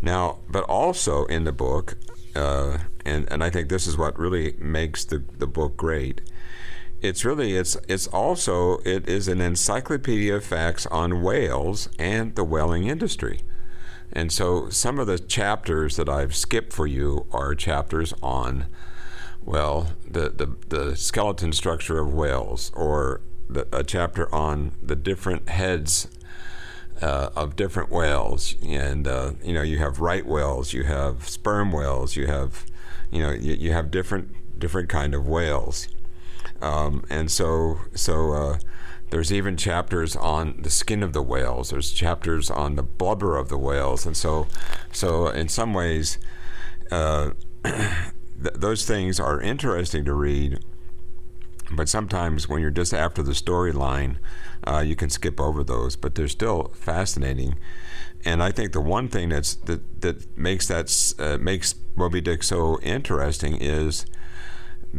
Now, 0.00 0.38
but 0.48 0.64
also 0.64 1.26
in 1.26 1.44
the 1.44 1.52
book, 1.52 1.98
uh, 2.34 2.78
and 3.04 3.30
and 3.30 3.44
I 3.44 3.50
think 3.50 3.68
this 3.68 3.86
is 3.86 3.98
what 3.98 4.18
really 4.18 4.54
makes 4.58 5.04
the 5.04 5.22
the 5.38 5.46
book 5.46 5.76
great. 5.76 6.22
It's 7.04 7.22
really 7.22 7.54
it's 7.54 7.76
it's 7.86 8.06
also 8.06 8.78
it 8.78 9.06
is 9.06 9.28
an 9.28 9.42
encyclopedia 9.42 10.36
of 10.36 10.44
facts 10.44 10.86
on 10.86 11.22
whales 11.22 11.90
and 11.98 12.34
the 12.34 12.44
whaling 12.44 12.86
industry. 12.86 13.40
And 14.10 14.32
so 14.32 14.70
some 14.70 14.98
of 14.98 15.06
the 15.06 15.18
chapters 15.18 15.96
that 15.96 16.08
I've 16.08 16.34
skipped 16.34 16.72
for 16.72 16.86
you 16.86 17.26
are 17.30 17.54
chapters 17.54 18.14
on 18.22 18.66
well, 19.44 19.88
the, 20.08 20.30
the, 20.30 20.56
the 20.68 20.96
skeleton 20.96 21.52
structure 21.52 21.98
of 21.98 22.14
whales, 22.14 22.72
or 22.74 23.20
the, 23.50 23.66
a 23.70 23.84
chapter 23.84 24.34
on 24.34 24.72
the 24.82 24.96
different 24.96 25.50
heads 25.50 26.08
uh, 27.02 27.28
of 27.36 27.54
different 27.54 27.90
whales. 27.90 28.54
And, 28.62 29.06
uh, 29.06 29.32
you 29.42 29.52
know, 29.52 29.60
you 29.60 29.76
have 29.78 30.00
right 30.00 30.24
whales, 30.24 30.72
you 30.72 30.84
have 30.84 31.28
sperm 31.28 31.72
whales, 31.72 32.16
you 32.16 32.26
have, 32.26 32.64
you 33.10 33.20
know, 33.20 33.32
you, 33.32 33.52
you 33.52 33.72
have 33.72 33.90
different, 33.90 34.58
different 34.58 34.88
kind 34.88 35.14
of 35.14 35.28
whales. 35.28 35.88
Um, 36.64 37.04
and 37.10 37.30
so, 37.30 37.80
so 37.94 38.32
uh, 38.32 38.58
there's 39.10 39.30
even 39.30 39.58
chapters 39.58 40.16
on 40.16 40.62
the 40.62 40.70
skin 40.70 41.02
of 41.02 41.12
the 41.12 41.22
whales. 41.22 41.68
There's 41.68 41.92
chapters 41.92 42.50
on 42.50 42.76
the 42.76 42.82
blubber 42.82 43.36
of 43.36 43.50
the 43.50 43.58
whales. 43.58 44.06
And 44.06 44.16
so, 44.16 44.46
so 44.90 45.26
in 45.28 45.48
some 45.48 45.74
ways, 45.74 46.16
uh, 46.90 47.32
th- 47.64 48.54
those 48.54 48.86
things 48.86 49.20
are 49.20 49.38
interesting 49.42 50.06
to 50.06 50.14
read. 50.14 50.64
But 51.70 51.90
sometimes 51.90 52.48
when 52.48 52.62
you're 52.62 52.70
just 52.70 52.94
after 52.94 53.22
the 53.22 53.32
storyline, 53.32 54.16
uh, 54.66 54.78
you 54.78 54.96
can 54.96 55.10
skip 55.10 55.38
over 55.38 55.62
those. 55.62 55.96
But 55.96 56.14
they're 56.14 56.28
still 56.28 56.72
fascinating. 56.74 57.56
And 58.24 58.42
I 58.42 58.52
think 58.52 58.72
the 58.72 58.80
one 58.80 59.08
thing 59.08 59.28
that's 59.28 59.54
that 59.54 60.00
that 60.00 60.38
makes 60.38 60.68
that 60.68 61.14
uh, 61.18 61.36
makes 61.36 61.74
Moby 61.94 62.22
Dick 62.22 62.42
so 62.42 62.80
interesting 62.80 63.58
is 63.60 64.06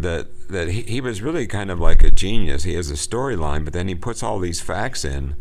that 0.01 0.27
that 0.49 0.69
he, 0.69 0.81
he 0.81 1.01
was 1.01 1.21
really 1.21 1.47
kind 1.47 1.71
of 1.71 1.79
like 1.79 2.03
a 2.03 2.11
genius. 2.11 2.63
He 2.63 2.73
has 2.75 2.91
a 2.91 2.95
storyline, 2.95 3.63
but 3.63 3.73
then 3.73 3.87
he 3.87 3.95
puts 3.95 4.21
all 4.21 4.39
these 4.39 4.61
facts 4.61 5.03
in, 5.03 5.35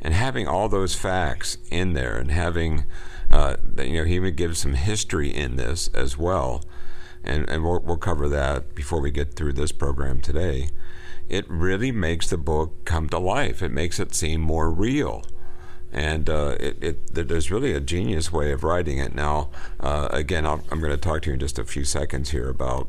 and 0.00 0.14
having 0.14 0.46
all 0.46 0.68
those 0.68 0.94
facts 0.94 1.58
in 1.70 1.92
there, 1.92 2.16
and 2.16 2.30
having 2.30 2.84
uh, 3.30 3.56
you 3.78 3.98
know 3.98 4.04
he 4.04 4.16
even 4.16 4.34
gives 4.34 4.58
some 4.58 4.74
history 4.74 5.28
in 5.34 5.56
this 5.56 5.88
as 5.88 6.16
well 6.16 6.62
and, 7.24 7.48
and 7.48 7.64
we'll, 7.64 7.80
we'll 7.80 7.96
cover 7.96 8.28
that 8.28 8.74
before 8.74 9.00
we 9.00 9.10
get 9.10 9.34
through 9.34 9.52
this 9.52 9.72
program 9.72 10.20
today, 10.20 10.70
it 11.28 11.48
really 11.48 11.92
makes 11.92 12.30
the 12.30 12.38
book 12.38 12.84
come 12.84 13.08
to 13.10 13.18
life. 13.18 13.62
It 13.62 13.70
makes 13.70 14.00
it 14.00 14.14
seem 14.14 14.40
more 14.40 14.70
real. 14.70 15.24
And 15.92 16.28
uh, 16.28 16.56
it, 16.60 16.82
it, 16.82 17.14
there's 17.14 17.50
really 17.50 17.72
a 17.72 17.80
genius 17.80 18.32
way 18.32 18.52
of 18.52 18.64
writing 18.64 18.98
it. 18.98 19.14
Now, 19.14 19.50
uh, 19.80 20.08
again, 20.10 20.46
i 20.46 20.52
am 20.52 20.80
going 20.80 20.90
to 20.90 20.96
talk 20.96 21.22
to 21.22 21.30
you 21.30 21.34
in 21.34 21.40
just 21.40 21.58
a 21.58 21.64
few 21.64 21.84
seconds 21.84 22.30
here 22.30 22.48
about. 22.48 22.88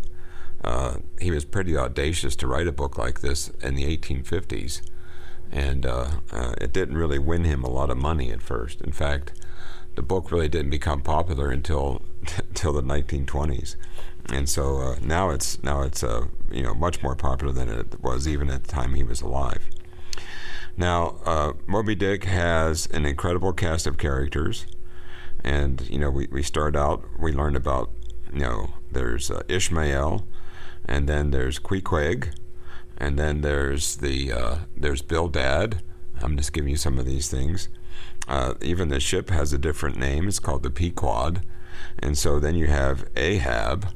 Uh, 0.63 0.97
he 1.19 1.31
was 1.31 1.45
pretty 1.45 1.77
audacious 1.77 2.35
to 2.35 2.47
write 2.47 2.67
a 2.67 2.71
book 2.71 2.97
like 2.97 3.21
this 3.21 3.49
in 3.61 3.75
the 3.75 3.97
1850s, 3.97 4.81
and 5.51 5.85
uh, 5.85 6.11
uh, 6.31 6.53
it 6.59 6.73
didn't 6.73 6.97
really 6.97 7.19
win 7.19 7.45
him 7.45 7.63
a 7.63 7.69
lot 7.69 7.89
of 7.89 7.97
money 7.97 8.31
at 8.31 8.41
first. 8.41 8.81
In 8.81 8.91
fact, 8.91 9.33
the 9.95 10.01
book 10.01 10.31
really 10.31 10.49
didn't 10.49 10.71
become 10.71 11.01
popular 11.01 11.49
until 11.49 12.01
until 12.37 12.73
the 12.73 12.81
1920s, 12.81 13.75
and 14.31 14.49
so 14.49 14.77
uh, 14.79 14.95
now 15.01 15.29
it's 15.29 15.63
now 15.63 15.81
it's 15.81 16.03
uh, 16.03 16.25
you 16.51 16.61
know 16.61 16.73
much 16.73 17.01
more 17.01 17.15
popular 17.15 17.53
than 17.53 17.69
it 17.69 18.01
was 18.01 18.27
even 18.27 18.49
at 18.49 18.63
the 18.63 18.71
time 18.71 18.95
he 18.95 19.03
was 19.03 19.21
alive. 19.21 19.69
Now, 20.77 21.55
Moby 21.67 21.93
Dick 21.93 22.23
has 22.23 22.85
an 22.87 23.05
incredible 23.05 23.51
cast 23.51 23.85
of 23.85 23.97
characters, 23.97 24.65
and 25.43 25.81
you 25.89 25.99
know 25.99 26.09
we, 26.09 26.27
we 26.31 26.43
start 26.43 26.75
out 26.75 27.03
we 27.17 27.33
learn 27.33 27.55
about 27.55 27.91
you 28.31 28.39
know 28.39 28.69
there's 28.91 29.31
Ishmael, 29.49 30.25
and 30.89 31.07
then 31.07 31.29
there's 31.29 31.59
Queequeg, 31.59 32.33
and 32.97 33.17
then 33.17 33.41
there's 33.41 33.97
the 33.97 34.33
uh, 34.33 34.57
there's 34.75 35.03
Bildad. 35.03 35.83
I'm 36.21 36.35
just 36.35 36.51
giving 36.51 36.71
you 36.71 36.77
some 36.77 36.97
of 36.97 37.05
these 37.05 37.29
things. 37.29 37.69
Uh, 38.27 38.55
even 38.61 38.89
the 38.89 38.99
ship 38.99 39.29
has 39.29 39.53
a 39.53 39.57
different 39.57 39.97
name. 39.97 40.27
It's 40.27 40.39
called 40.39 40.63
the 40.63 40.69
Pequod. 40.69 41.45
And 41.99 42.17
so 42.17 42.39
then 42.39 42.55
you 42.55 42.67
have 42.67 43.07
Ahab, 43.15 43.87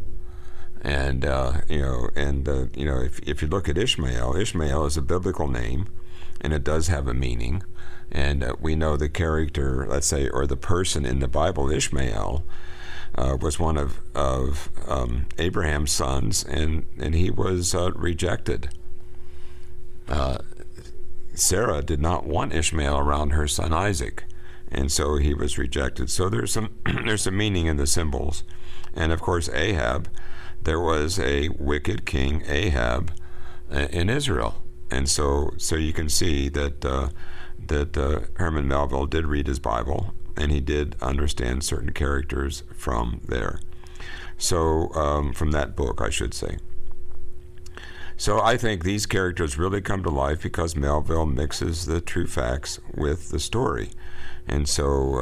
and 0.81 1.25
uh, 1.25 1.61
you 1.67 1.81
know, 1.81 2.09
and 2.15 2.47
uh, 2.47 2.65
you 2.75 2.85
know, 2.85 3.01
if 3.01 3.19
if 3.27 3.41
you 3.41 3.47
look 3.47 3.67
at 3.67 3.77
Ishmael, 3.77 4.35
Ishmael 4.35 4.85
is 4.85 4.95
a 4.95 5.01
biblical 5.01 5.47
name, 5.47 5.87
and 6.41 6.53
it 6.53 6.63
does 6.63 6.87
have 6.87 7.07
a 7.07 7.13
meaning. 7.13 7.63
And 8.11 8.43
uh, 8.43 8.55
we 8.61 8.75
know 8.75 8.97
the 8.97 9.09
character, 9.09 9.87
let's 9.89 10.05
say, 10.05 10.29
or 10.29 10.45
the 10.45 10.57
person 10.57 11.05
in 11.07 11.19
the 11.19 11.27
Bible, 11.27 11.71
Ishmael, 11.71 12.45
uh, 13.15 13.37
was 13.39 13.59
one 13.59 13.77
of 13.77 13.99
of 14.15 14.69
um, 14.87 15.25
Abraham's 15.37 15.91
sons, 15.91 16.43
and 16.43 16.85
and 16.99 17.15
he 17.15 17.29
was 17.29 17.73
uh, 17.75 17.91
rejected. 17.91 18.69
Sarah 21.35 21.81
did 21.81 21.99
not 21.99 22.25
want 22.25 22.53
Ishmael 22.53 22.97
around 22.97 23.31
her 23.31 23.47
son 23.47 23.73
Isaac, 23.73 24.25
and 24.71 24.91
so 24.91 25.17
he 25.17 25.33
was 25.33 25.57
rejected. 25.57 26.09
So 26.09 26.29
there's 26.29 26.53
some 26.53 26.69
there's 27.05 27.23
some 27.23 27.37
meaning 27.37 27.65
in 27.65 27.77
the 27.77 27.87
symbols, 27.87 28.43
and 28.93 29.11
of 29.11 29.21
course 29.21 29.49
Ahab, 29.49 30.09
there 30.61 30.79
was 30.79 31.19
a 31.19 31.49
wicked 31.49 32.05
king 32.05 32.43
Ahab 32.47 33.11
uh, 33.71 33.87
in 33.91 34.09
Israel, 34.09 34.61
and 34.91 35.09
so 35.09 35.51
so 35.57 35.75
you 35.75 35.93
can 35.93 36.09
see 36.09 36.49
that 36.49 36.85
uh, 36.85 37.09
that 37.67 37.97
uh, 37.97 38.21
Herman 38.35 38.67
Melville 38.67 39.07
did 39.07 39.25
read 39.25 39.47
his 39.47 39.59
Bible 39.59 40.13
and 40.35 40.51
he 40.51 40.59
did 40.59 40.95
understand 41.01 41.63
certain 41.63 41.93
characters 41.93 42.63
from 42.75 43.21
there. 43.25 43.59
So 44.37 44.93
um, 44.93 45.33
from 45.33 45.51
that 45.51 45.75
book, 45.75 46.01
I 46.01 46.09
should 46.09 46.33
say. 46.33 46.57
So 48.17 48.41
I 48.41 48.57
think 48.57 48.83
these 48.83 49.05
characters 49.05 49.57
really 49.57 49.81
come 49.81 50.03
to 50.03 50.09
life 50.09 50.43
because 50.43 50.75
Melville 50.75 51.25
mixes 51.25 51.85
the 51.85 51.99
true 51.99 52.27
facts 52.27 52.79
with 52.95 53.29
the 53.29 53.39
story. 53.39 53.89
And 54.47 54.67
so 54.67 55.15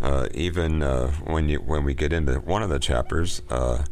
uh, 0.00 0.04
uh, 0.04 0.28
even 0.32 0.82
uh, 0.82 1.10
when 1.24 1.48
you 1.48 1.58
when 1.58 1.84
we 1.84 1.94
get 1.94 2.12
into 2.12 2.34
one 2.34 2.62
of 2.62 2.70
the 2.70 2.78
chapters, 2.78 3.42
uh, 3.50 3.84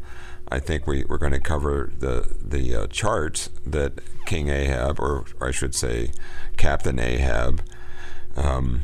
I 0.51 0.59
think 0.59 0.87
we, 0.87 1.03
we're 1.05 1.17
going 1.17 1.33
to 1.33 1.39
cover 1.39 1.91
the 1.99 2.35
the 2.41 2.75
uh, 2.75 2.87
charts 2.87 3.49
that 3.65 3.99
King 4.25 4.49
Ahab, 4.49 4.99
or, 4.99 5.25
or, 5.39 5.47
I 5.47 5.51
should 5.51 5.75
say, 5.75 6.11
Captain 6.57 6.99
Ahab, 6.99 7.61
um, 8.35 8.81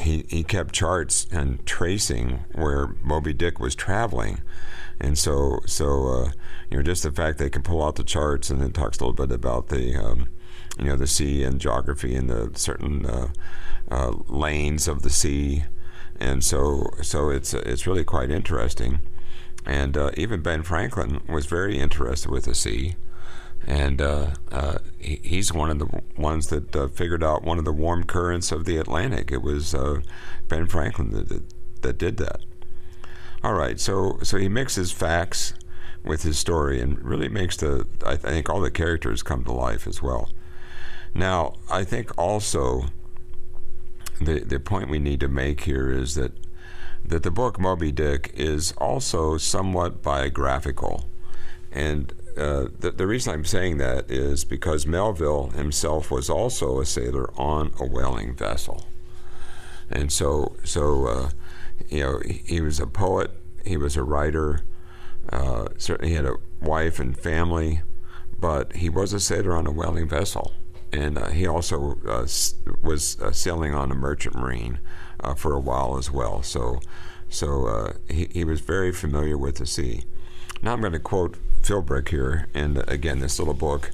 he, 0.00 0.24
he 0.28 0.42
kept 0.42 0.74
charts 0.74 1.26
and 1.30 1.64
tracing 1.66 2.44
where 2.52 2.88
Moby 3.02 3.32
Dick 3.32 3.58
was 3.60 3.74
traveling. 3.74 4.40
And 5.00 5.16
so, 5.16 5.60
so 5.66 6.08
uh, 6.08 6.32
you 6.70 6.76
know, 6.76 6.82
just 6.82 7.02
the 7.02 7.10
fact 7.10 7.38
they 7.38 7.50
can 7.50 7.62
pull 7.62 7.82
out 7.82 7.96
the 7.96 8.04
charts 8.04 8.50
and 8.50 8.62
it 8.62 8.74
talks 8.74 8.98
a 8.98 9.04
little 9.04 9.26
bit 9.26 9.34
about 9.34 9.68
the, 9.68 9.96
um, 9.96 10.28
you 10.78 10.86
know, 10.86 10.96
the 10.96 11.06
sea 11.06 11.42
and 11.42 11.60
geography 11.60 12.14
and 12.14 12.28
the 12.28 12.50
certain 12.54 13.06
uh, 13.06 13.28
uh, 13.90 14.12
lanes 14.28 14.88
of 14.88 15.02
the 15.02 15.10
sea, 15.10 15.64
and 16.18 16.44
so 16.44 16.90
so 17.02 17.30
it's 17.30 17.54
it's 17.54 17.86
really 17.86 18.04
quite 18.04 18.30
interesting. 18.30 19.00
And 19.66 19.96
uh, 19.96 20.10
even 20.16 20.42
Ben 20.42 20.62
Franklin 20.62 21.20
was 21.28 21.46
very 21.46 21.78
interested 21.78 22.30
with 22.30 22.44
the 22.44 22.54
sea, 22.54 22.96
and 23.66 24.00
uh, 24.00 24.28
uh, 24.50 24.78
he, 24.98 25.20
he's 25.22 25.52
one 25.52 25.70
of 25.70 25.78
the 25.78 26.02
ones 26.16 26.48
that 26.48 26.92
figured 26.94 27.22
out 27.22 27.44
one 27.44 27.58
of 27.58 27.64
the 27.64 27.72
warm 27.72 28.04
currents 28.04 28.52
of 28.52 28.64
the 28.64 28.76
Atlantic. 28.76 29.30
It 29.30 29.42
was 29.42 29.74
Ben 30.48 30.66
Franklin 30.66 31.10
that, 31.10 31.28
that 31.28 31.42
that 31.82 31.98
did 31.98 32.16
that. 32.18 32.40
All 33.42 33.54
right, 33.54 33.80
so 33.80 34.18
so 34.22 34.36
he 34.36 34.48
mixes 34.48 34.92
facts 34.92 35.54
with 36.04 36.22
his 36.22 36.38
story 36.38 36.80
and 36.80 37.02
really 37.02 37.28
makes 37.28 37.56
the 37.56 37.86
I 38.04 38.16
think 38.16 38.48
all 38.48 38.60
the 38.60 38.70
characters 38.70 39.22
come 39.22 39.44
to 39.44 39.52
life 39.52 39.86
as 39.86 40.02
well. 40.02 40.30
Now, 41.14 41.54
I 41.70 41.84
think 41.84 42.16
also 42.18 42.86
the 44.20 44.40
the 44.40 44.60
point 44.60 44.90
we 44.90 44.98
need 44.98 45.20
to 45.20 45.28
make 45.28 45.62
here 45.62 45.90
is 45.90 46.14
that 46.14 46.32
that 47.04 47.22
the 47.22 47.30
book 47.30 47.58
Moby 47.58 47.92
Dick 47.92 48.30
is 48.34 48.72
also 48.78 49.38
somewhat 49.38 50.02
biographical, 50.02 51.06
and 51.72 52.12
uh, 52.36 52.68
the, 52.78 52.90
the 52.90 53.06
reason 53.06 53.34
I'm 53.34 53.44
saying 53.44 53.78
that 53.78 54.10
is 54.10 54.44
because 54.44 54.86
Melville 54.86 55.50
himself 55.50 56.10
was 56.10 56.30
also 56.30 56.80
a 56.80 56.86
sailor 56.86 57.30
on 57.38 57.72
a 57.78 57.86
whaling 57.86 58.34
vessel, 58.34 58.86
and 59.90 60.12
so 60.12 60.56
so 60.64 61.06
uh, 61.06 61.30
you 61.88 62.00
know, 62.00 62.20
he 62.24 62.60
was 62.60 62.80
a 62.80 62.86
poet, 62.86 63.30
he 63.64 63.76
was 63.76 63.96
a 63.96 64.02
writer, 64.02 64.60
uh, 65.30 65.66
certainly 65.78 66.10
he 66.10 66.16
had 66.16 66.26
a 66.26 66.36
wife 66.60 66.98
and 66.98 67.16
family, 67.16 67.82
but 68.38 68.76
he 68.76 68.88
was 68.88 69.12
a 69.12 69.20
sailor 69.20 69.56
on 69.56 69.66
a 69.66 69.72
whaling 69.72 70.08
vessel. 70.08 70.52
And 70.92 71.18
uh, 71.18 71.28
he 71.28 71.46
also 71.46 71.98
uh, 72.06 72.26
was 72.82 73.20
uh, 73.20 73.30
sailing 73.30 73.74
on 73.74 73.92
a 73.92 73.94
merchant 73.94 74.34
marine 74.34 74.80
for 75.36 75.52
a 75.52 75.60
while 75.60 75.96
as 75.98 76.10
well. 76.10 76.42
So, 76.42 76.80
so 77.28 77.94
he, 78.08 78.26
he 78.32 78.44
was 78.44 78.60
very 78.60 78.90
familiar 78.90 79.38
with 79.38 79.56
the 79.56 79.66
sea. 79.66 80.04
Now 80.62 80.72
I'm 80.72 80.80
going 80.80 80.92
to 80.92 80.98
quote 80.98 81.36
Philbrick 81.62 82.08
here, 82.08 82.48
and 82.54 82.78
again, 82.88 83.20
this 83.20 83.38
little 83.38 83.54
book 83.54 83.90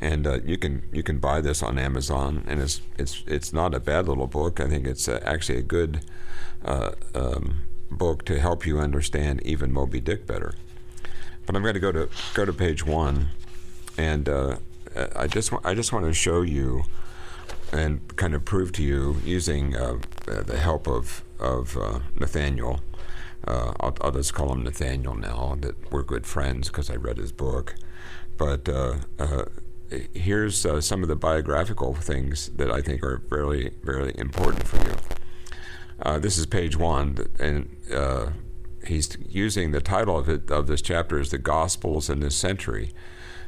and 0.00 0.26
uh, 0.26 0.40
you 0.44 0.56
can 0.56 0.82
you 0.92 1.02
can 1.02 1.18
buy 1.18 1.40
this 1.40 1.62
on 1.62 1.78
Amazon, 1.78 2.44
and 2.46 2.60
it's 2.60 2.80
it's 2.96 3.24
it's 3.26 3.52
not 3.52 3.74
a 3.74 3.80
bad 3.80 4.08
little 4.08 4.26
book. 4.26 4.60
I 4.60 4.68
think 4.68 4.86
it's 4.86 5.08
uh, 5.08 5.20
actually 5.24 5.58
a 5.58 5.62
good 5.62 6.00
uh, 6.64 6.92
um, 7.14 7.62
book 7.90 8.24
to 8.26 8.38
help 8.38 8.66
you 8.66 8.78
understand 8.78 9.42
even 9.44 9.72
Moby 9.72 10.00
Dick 10.00 10.26
better. 10.26 10.54
But 11.46 11.56
I'm 11.56 11.62
going 11.62 11.74
to 11.74 11.80
go 11.80 11.92
to 11.92 12.08
go 12.34 12.44
to 12.44 12.52
page 12.52 12.84
one, 12.84 13.30
and 13.96 14.28
uh, 14.28 14.56
I 15.16 15.26
just 15.26 15.52
I 15.64 15.74
just 15.74 15.92
want 15.92 16.06
to 16.06 16.14
show 16.14 16.42
you 16.42 16.84
and 17.72 18.16
kind 18.16 18.34
of 18.34 18.44
prove 18.44 18.72
to 18.72 18.82
you 18.82 19.20
using 19.24 19.76
uh, 19.76 19.98
the 20.26 20.58
help 20.58 20.86
of 20.86 21.24
of 21.40 21.76
uh, 23.46 23.72
I'll, 23.80 23.96
I'll, 24.00 24.12
just 24.12 24.34
call 24.34 24.52
him 24.52 24.64
Nathaniel 24.64 25.14
now. 25.14 25.56
That 25.60 25.92
we're 25.92 26.02
good 26.02 26.26
friends 26.26 26.68
because 26.68 26.90
I 26.90 26.96
read 26.96 27.18
his 27.18 27.32
book. 27.32 27.74
But 28.36 28.68
here's 30.14 30.66
uh, 30.66 30.80
some 30.80 31.02
of 31.02 31.08
the 31.08 31.16
biographical 31.16 31.94
things 31.94 32.48
that 32.50 32.70
I 32.70 32.82
think 32.82 33.02
are 33.02 33.22
very, 33.28 33.72
very 33.82 34.12
important 34.16 34.66
for 34.66 34.76
you. 34.84 34.94
Uh, 36.00 36.18
this 36.18 36.38
is 36.38 36.46
page 36.46 36.76
one, 36.76 37.16
and 37.38 37.74
uh, 37.92 38.30
he's 38.86 39.16
using 39.28 39.72
the 39.72 39.80
title 39.80 40.16
of 40.16 40.28
it 40.28 40.50
of 40.50 40.66
this 40.66 40.82
chapter 40.82 41.18
is 41.18 41.30
the 41.30 41.38
Gospels 41.38 42.08
in 42.08 42.20
this 42.20 42.36
century, 42.36 42.92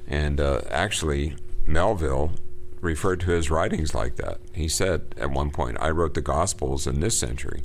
and 0.06 0.40
uh, 0.40 0.62
actually 0.68 1.36
Melville 1.66 2.32
referred 2.80 3.20
to 3.20 3.30
his 3.30 3.50
writings 3.50 3.94
like 3.94 4.16
that. 4.16 4.40
He 4.52 4.66
said 4.66 5.14
at 5.16 5.30
one 5.30 5.50
point, 5.50 5.76
"I 5.80 5.90
wrote 5.90 6.14
the 6.14 6.22
Gospels 6.22 6.86
in 6.86 7.00
this 7.00 7.18
century." 7.18 7.62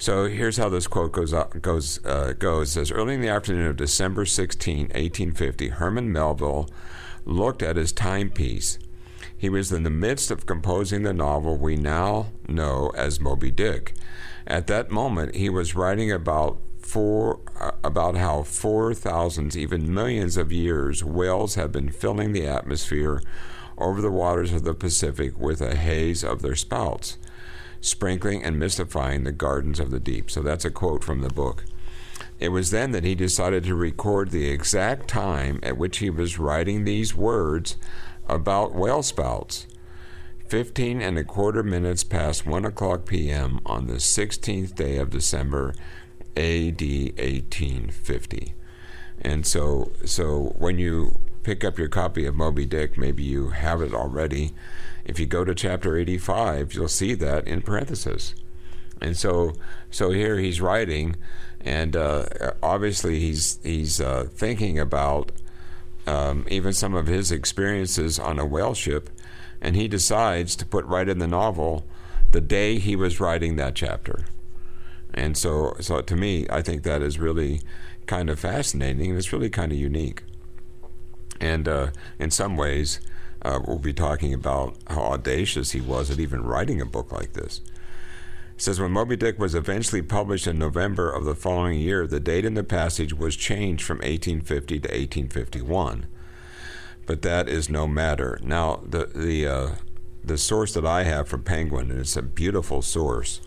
So 0.00 0.28
here's 0.28 0.56
how 0.56 0.70
this 0.70 0.86
quote 0.86 1.12
goes 1.12 1.34
goes 1.60 2.02
uh, 2.06 2.32
goes. 2.32 2.70
It 2.70 2.72
says 2.72 2.90
early 2.90 3.16
in 3.16 3.20
the 3.20 3.28
afternoon 3.28 3.66
of 3.66 3.76
December 3.76 4.24
16, 4.24 4.78
1850, 4.78 5.68
Herman 5.68 6.10
Melville 6.10 6.70
looked 7.26 7.62
at 7.62 7.76
his 7.76 7.92
timepiece. 7.92 8.78
He 9.36 9.50
was 9.50 9.70
in 9.70 9.82
the 9.82 9.90
midst 9.90 10.30
of 10.30 10.46
composing 10.46 11.02
the 11.02 11.12
novel 11.12 11.58
we 11.58 11.76
now 11.76 12.28
know 12.48 12.90
as 12.96 13.20
Moby 13.20 13.50
Dick. 13.50 13.92
At 14.46 14.68
that 14.68 14.90
moment, 14.90 15.34
he 15.34 15.50
was 15.50 15.74
writing 15.74 16.10
about 16.10 16.58
four, 16.78 17.40
uh, 17.60 17.72
about 17.84 18.16
how 18.16 18.42
four 18.42 18.94
thousands, 18.94 19.54
even 19.54 19.92
millions 19.92 20.38
of 20.38 20.50
years, 20.50 21.04
whales 21.04 21.56
have 21.56 21.72
been 21.72 21.90
filling 21.90 22.32
the 22.32 22.46
atmosphere 22.46 23.20
over 23.76 24.00
the 24.00 24.10
waters 24.10 24.54
of 24.54 24.64
the 24.64 24.72
Pacific 24.72 25.38
with 25.38 25.60
a 25.60 25.76
haze 25.76 26.24
of 26.24 26.40
their 26.40 26.56
spouts, 26.56 27.18
sprinkling 27.80 28.42
and 28.42 28.58
mystifying 28.58 29.24
the 29.24 29.32
gardens 29.32 29.80
of 29.80 29.90
the 29.90 30.00
deep. 30.00 30.30
So 30.30 30.42
that's 30.42 30.64
a 30.64 30.70
quote 30.70 31.02
from 31.02 31.20
the 31.20 31.28
book. 31.28 31.64
It 32.38 32.48
was 32.50 32.70
then 32.70 32.92
that 32.92 33.04
he 33.04 33.14
decided 33.14 33.64
to 33.64 33.74
record 33.74 34.30
the 34.30 34.48
exact 34.48 35.08
time 35.08 35.60
at 35.62 35.76
which 35.76 35.98
he 35.98 36.10
was 36.10 36.38
writing 36.38 36.84
these 36.84 37.14
words 37.14 37.76
about 38.28 38.74
whale 38.74 39.02
spouts. 39.02 39.66
15 40.48 41.00
and 41.00 41.16
a 41.16 41.24
quarter 41.24 41.62
minutes 41.62 42.02
past 42.02 42.46
1 42.46 42.64
o'clock 42.64 43.06
p.m. 43.06 43.60
on 43.64 43.86
the 43.86 43.94
16th 43.94 44.74
day 44.74 44.96
of 44.96 45.10
December, 45.10 45.74
AD 46.36 46.80
1850. 46.80 48.54
And 49.20 49.46
so, 49.46 49.92
so 50.04 50.54
when 50.58 50.78
you 50.78 51.20
pick 51.42 51.64
up 51.64 51.78
your 51.78 51.88
copy 51.88 52.26
of 52.26 52.34
Moby 52.34 52.66
Dick, 52.66 52.98
maybe 52.98 53.22
you 53.22 53.50
have 53.50 53.82
it 53.82 53.94
already. 53.94 54.52
If 55.04 55.18
you 55.18 55.26
go 55.26 55.44
to 55.44 55.54
chapter 55.54 55.96
85, 55.96 56.74
you'll 56.74 56.88
see 56.88 57.14
that 57.14 57.46
in 57.46 57.62
parentheses. 57.62 58.34
And 59.00 59.16
so, 59.16 59.54
so 59.90 60.10
here 60.10 60.38
he's 60.38 60.60
writing, 60.60 61.16
and 61.60 61.96
uh, 61.96 62.26
obviously 62.62 63.18
he's 63.18 63.58
he's 63.62 64.00
uh, 64.00 64.28
thinking 64.30 64.78
about 64.78 65.32
um, 66.06 66.44
even 66.50 66.72
some 66.72 66.94
of 66.94 67.06
his 67.06 67.32
experiences 67.32 68.18
on 68.18 68.38
a 68.38 68.44
whale 68.44 68.74
ship 68.74 69.10
and 69.60 69.76
he 69.76 69.88
decides 69.88 70.56
to 70.56 70.66
put 70.66 70.84
right 70.86 71.08
in 71.08 71.18
the 71.18 71.26
novel 71.26 71.84
the 72.32 72.40
day 72.40 72.78
he 72.78 72.96
was 72.96 73.20
writing 73.20 73.56
that 73.56 73.74
chapter. 73.74 74.24
And 75.12 75.36
so, 75.36 75.74
so 75.80 76.00
to 76.00 76.16
me, 76.16 76.46
I 76.48 76.62
think 76.62 76.82
that 76.84 77.02
is 77.02 77.18
really 77.18 77.60
kind 78.06 78.30
of 78.30 78.38
fascinating, 78.38 79.10
and 79.10 79.18
it's 79.18 79.32
really 79.32 79.50
kind 79.50 79.72
of 79.72 79.78
unique. 79.78 80.22
And 81.40 81.66
uh, 81.66 81.90
in 82.18 82.30
some 82.30 82.56
ways, 82.56 83.00
uh, 83.42 83.60
we'll 83.66 83.78
be 83.78 83.94
talking 83.94 84.34
about 84.34 84.76
how 84.88 85.02
audacious 85.02 85.72
he 85.72 85.80
was 85.80 86.10
at 86.10 86.20
even 86.20 86.44
writing 86.44 86.80
a 86.80 86.86
book 86.86 87.10
like 87.10 87.32
this. 87.32 87.60
It 88.54 88.62
says 88.62 88.78
when 88.78 88.92
Moby 88.92 89.16
Dick 89.16 89.38
was 89.38 89.54
eventually 89.54 90.02
published 90.02 90.46
in 90.46 90.58
November 90.58 91.10
of 91.10 91.24
the 91.24 91.34
following 91.34 91.80
year, 91.80 92.06
the 92.06 92.20
date 92.20 92.44
in 92.44 92.54
the 92.54 92.62
passage 92.62 93.14
was 93.14 93.36
changed 93.36 93.82
from 93.82 93.98
1850 93.98 94.80
to 94.80 94.88
1851 94.88 96.06
but 97.10 97.22
that 97.22 97.48
is 97.48 97.68
no 97.68 97.88
matter. 97.88 98.38
Now, 98.40 98.84
the 98.86 99.06
the 99.06 99.44
uh, 99.44 99.70
the 100.22 100.38
source 100.38 100.72
that 100.74 100.86
I 100.86 101.02
have 101.02 101.28
from 101.28 101.42
Penguin, 101.42 101.90
and 101.90 101.98
it's 101.98 102.16
a 102.16 102.22
beautiful 102.22 102.82
source. 102.82 103.40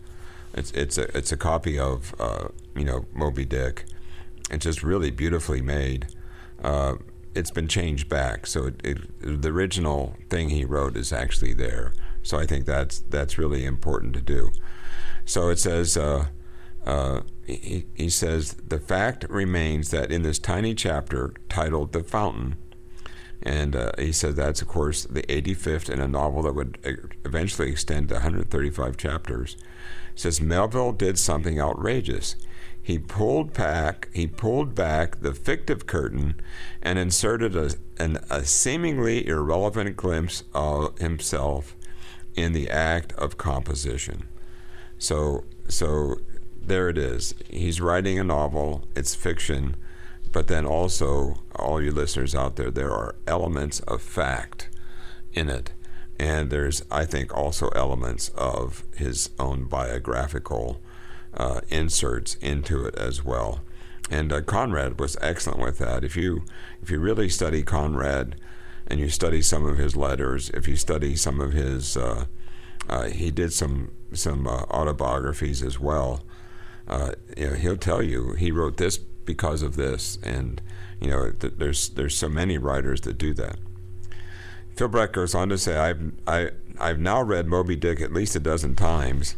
It's 0.53 0.71
it's 0.71 0.97
a 0.97 1.17
it's 1.17 1.31
a 1.31 1.37
copy 1.37 1.79
of 1.79 2.13
uh, 2.19 2.49
you 2.75 2.83
know 2.83 3.05
Moby 3.13 3.45
Dick. 3.45 3.85
It's 4.51 4.65
just 4.65 4.83
really 4.83 5.11
beautifully 5.11 5.61
made. 5.61 6.07
Uh, 6.61 6.95
it's 7.35 7.51
been 7.51 7.67
changed 7.67 8.09
back, 8.09 8.47
so 8.47 8.67
it, 8.67 8.81
it, 8.83 9.41
the 9.41 9.49
original 9.49 10.15
thing 10.29 10.49
he 10.49 10.65
wrote 10.65 10.95
is 10.97 11.11
actually 11.11 11.53
there. 11.53 11.93
So 12.21 12.39
I 12.39 12.45
think 12.45 12.65
that's 12.65 12.99
that's 13.09 13.37
really 13.37 13.65
important 13.65 14.13
to 14.13 14.21
do. 14.21 14.51
So 15.25 15.49
it 15.49 15.59
says. 15.59 15.97
Uh, 15.97 16.27
uh, 16.85 17.21
he, 17.47 17.85
he 17.95 18.09
says 18.09 18.55
the 18.55 18.77
fact 18.77 19.25
remains 19.29 19.89
that 19.91 20.11
in 20.11 20.21
this 20.21 20.37
tiny 20.37 20.75
chapter 20.75 21.33
titled 21.47 21.93
"The 21.93 22.03
Fountain," 22.03 22.57
And 23.43 23.75
uh, 23.75 23.91
he 23.99 24.13
said 24.13 24.35
that's, 24.35 24.61
of 24.61 24.69
course, 24.69 25.03
the 25.03 25.23
85th 25.23 25.89
in 25.89 25.99
a 25.99 26.07
novel 26.07 26.43
that 26.43 26.55
would 26.55 26.77
eventually 27.25 27.69
extend 27.69 28.07
to 28.07 28.15
135 28.15 28.95
chapters. 28.95 29.57
Says 30.15 30.39
Melville 30.39 30.93
did 30.93 31.19
something 31.19 31.59
outrageous. 31.59 32.37
He 32.83 32.99
pulled 32.99 33.53
back, 33.53 34.09
he 34.13 34.27
pulled 34.27 34.75
back 34.75 35.21
the 35.21 35.33
fictive 35.33 35.87
curtain 35.87 36.35
and 36.81 36.99
inserted 36.99 37.55
a, 37.55 37.71
an, 37.97 38.19
a 38.29 38.43
seemingly 38.43 39.25
irrelevant 39.25 39.95
glimpse 39.95 40.43
of 40.53 40.97
himself 40.99 41.75
in 42.35 42.51
the 42.51 42.69
act 42.69 43.13
of 43.13 43.37
composition. 43.37 44.27
So, 44.97 45.45
so 45.69 46.17
there 46.61 46.89
it 46.89 46.97
is. 46.97 47.33
He's 47.49 47.79
writing 47.79 48.19
a 48.19 48.23
novel. 48.23 48.87
It's 48.95 49.15
fiction 49.15 49.77
but 50.33 50.47
then 50.47 50.65
also, 50.65 51.43
all 51.55 51.79
you 51.79 51.91
listeners 51.91 52.35
out 52.35 52.57
there, 52.57 52.71
there 52.71 52.91
are 52.91 53.15
elements 53.27 53.79
of 53.81 54.01
fact 54.01 54.69
in 55.31 55.47
it. 55.47 55.71
And 56.19 56.49
there's, 56.49 56.83
I 56.91 57.05
think, 57.05 57.35
also 57.37 57.69
elements 57.69 58.29
of 58.29 58.83
his 58.95 59.29
own 59.39 59.65
biographical 59.65 60.81
uh, 61.35 61.61
inserts 61.69 62.35
into 62.35 62.85
it 62.85 62.95
as 62.95 63.23
well. 63.23 63.61
And 64.09 64.31
uh, 64.31 64.41
Conrad 64.41 64.99
was 64.99 65.17
excellent 65.21 65.59
with 65.59 65.79
that. 65.79 66.03
If 66.03 66.15
you 66.15 66.43
if 66.81 66.91
you 66.91 66.99
really 66.99 67.29
study 67.29 67.63
Conrad, 67.63 68.35
and 68.87 68.99
you 68.99 69.09
study 69.09 69.41
some 69.41 69.65
of 69.65 69.77
his 69.77 69.95
letters, 69.95 70.49
if 70.49 70.67
you 70.67 70.75
study 70.75 71.15
some 71.15 71.39
of 71.39 71.53
his, 71.53 71.95
uh, 71.95 72.25
uh 72.89 73.03
he 73.03 73.31
did 73.31 73.53
some 73.53 73.91
some 74.11 74.47
uh, 74.47 74.63
autobiographies 74.69 75.63
as 75.63 75.79
well. 75.79 76.23
Uh, 76.87 77.13
you 77.37 77.47
know, 77.47 77.55
he'll 77.55 77.77
tell 77.77 78.03
you 78.03 78.33
he 78.33 78.51
wrote 78.51 78.77
this 78.77 78.97
because 78.97 79.61
of 79.61 79.75
this, 79.77 80.19
and 80.21 80.61
you 80.99 81.09
know, 81.09 81.31
th- 81.31 81.53
there's 81.57 81.89
there's 81.89 82.15
so 82.15 82.27
many 82.27 82.57
writers 82.57 83.01
that 83.01 83.17
do 83.17 83.33
that. 83.33 83.57
Phil 84.75 84.89
Philbrick 84.89 85.13
goes 85.13 85.35
on 85.35 85.49
to 85.49 85.57
say, 85.57 85.77
I've, 85.77 86.11
I, 86.25 86.49
I've 86.79 86.99
now 86.99 87.21
read 87.21 87.47
Moby 87.47 87.75
Dick 87.75 88.01
at 88.01 88.11
least 88.11 88.35
a 88.35 88.39
dozen 88.39 88.75
times, 88.75 89.35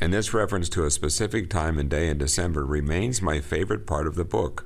and 0.00 0.12
this 0.12 0.32
reference 0.32 0.68
to 0.70 0.84
a 0.84 0.90
specific 0.90 1.50
time 1.50 1.78
and 1.78 1.90
day 1.90 2.08
in 2.08 2.18
December 2.18 2.64
remains 2.64 3.20
my 3.20 3.40
favorite 3.40 3.86
part 3.86 4.06
of 4.06 4.14
the 4.14 4.24
book. 4.24 4.64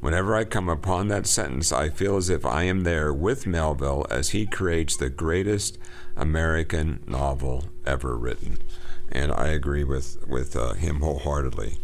Whenever 0.00 0.34
I 0.34 0.44
come 0.44 0.68
upon 0.68 1.08
that 1.08 1.26
sentence, 1.26 1.72
I 1.72 1.90
feel 1.90 2.16
as 2.16 2.30
if 2.30 2.44
I 2.44 2.64
am 2.64 2.84
there 2.84 3.12
with 3.12 3.46
Melville 3.46 4.06
as 4.10 4.30
he 4.30 4.46
creates 4.46 4.96
the 4.96 5.10
greatest 5.10 5.78
American 6.16 7.00
novel 7.06 7.66
ever 7.86 8.16
written. 8.16 8.58
And 9.12 9.30
I 9.30 9.48
agree 9.48 9.84
with, 9.84 10.26
with 10.26 10.56
uh, 10.56 10.72
him 10.72 11.00
wholeheartedly. 11.00 11.76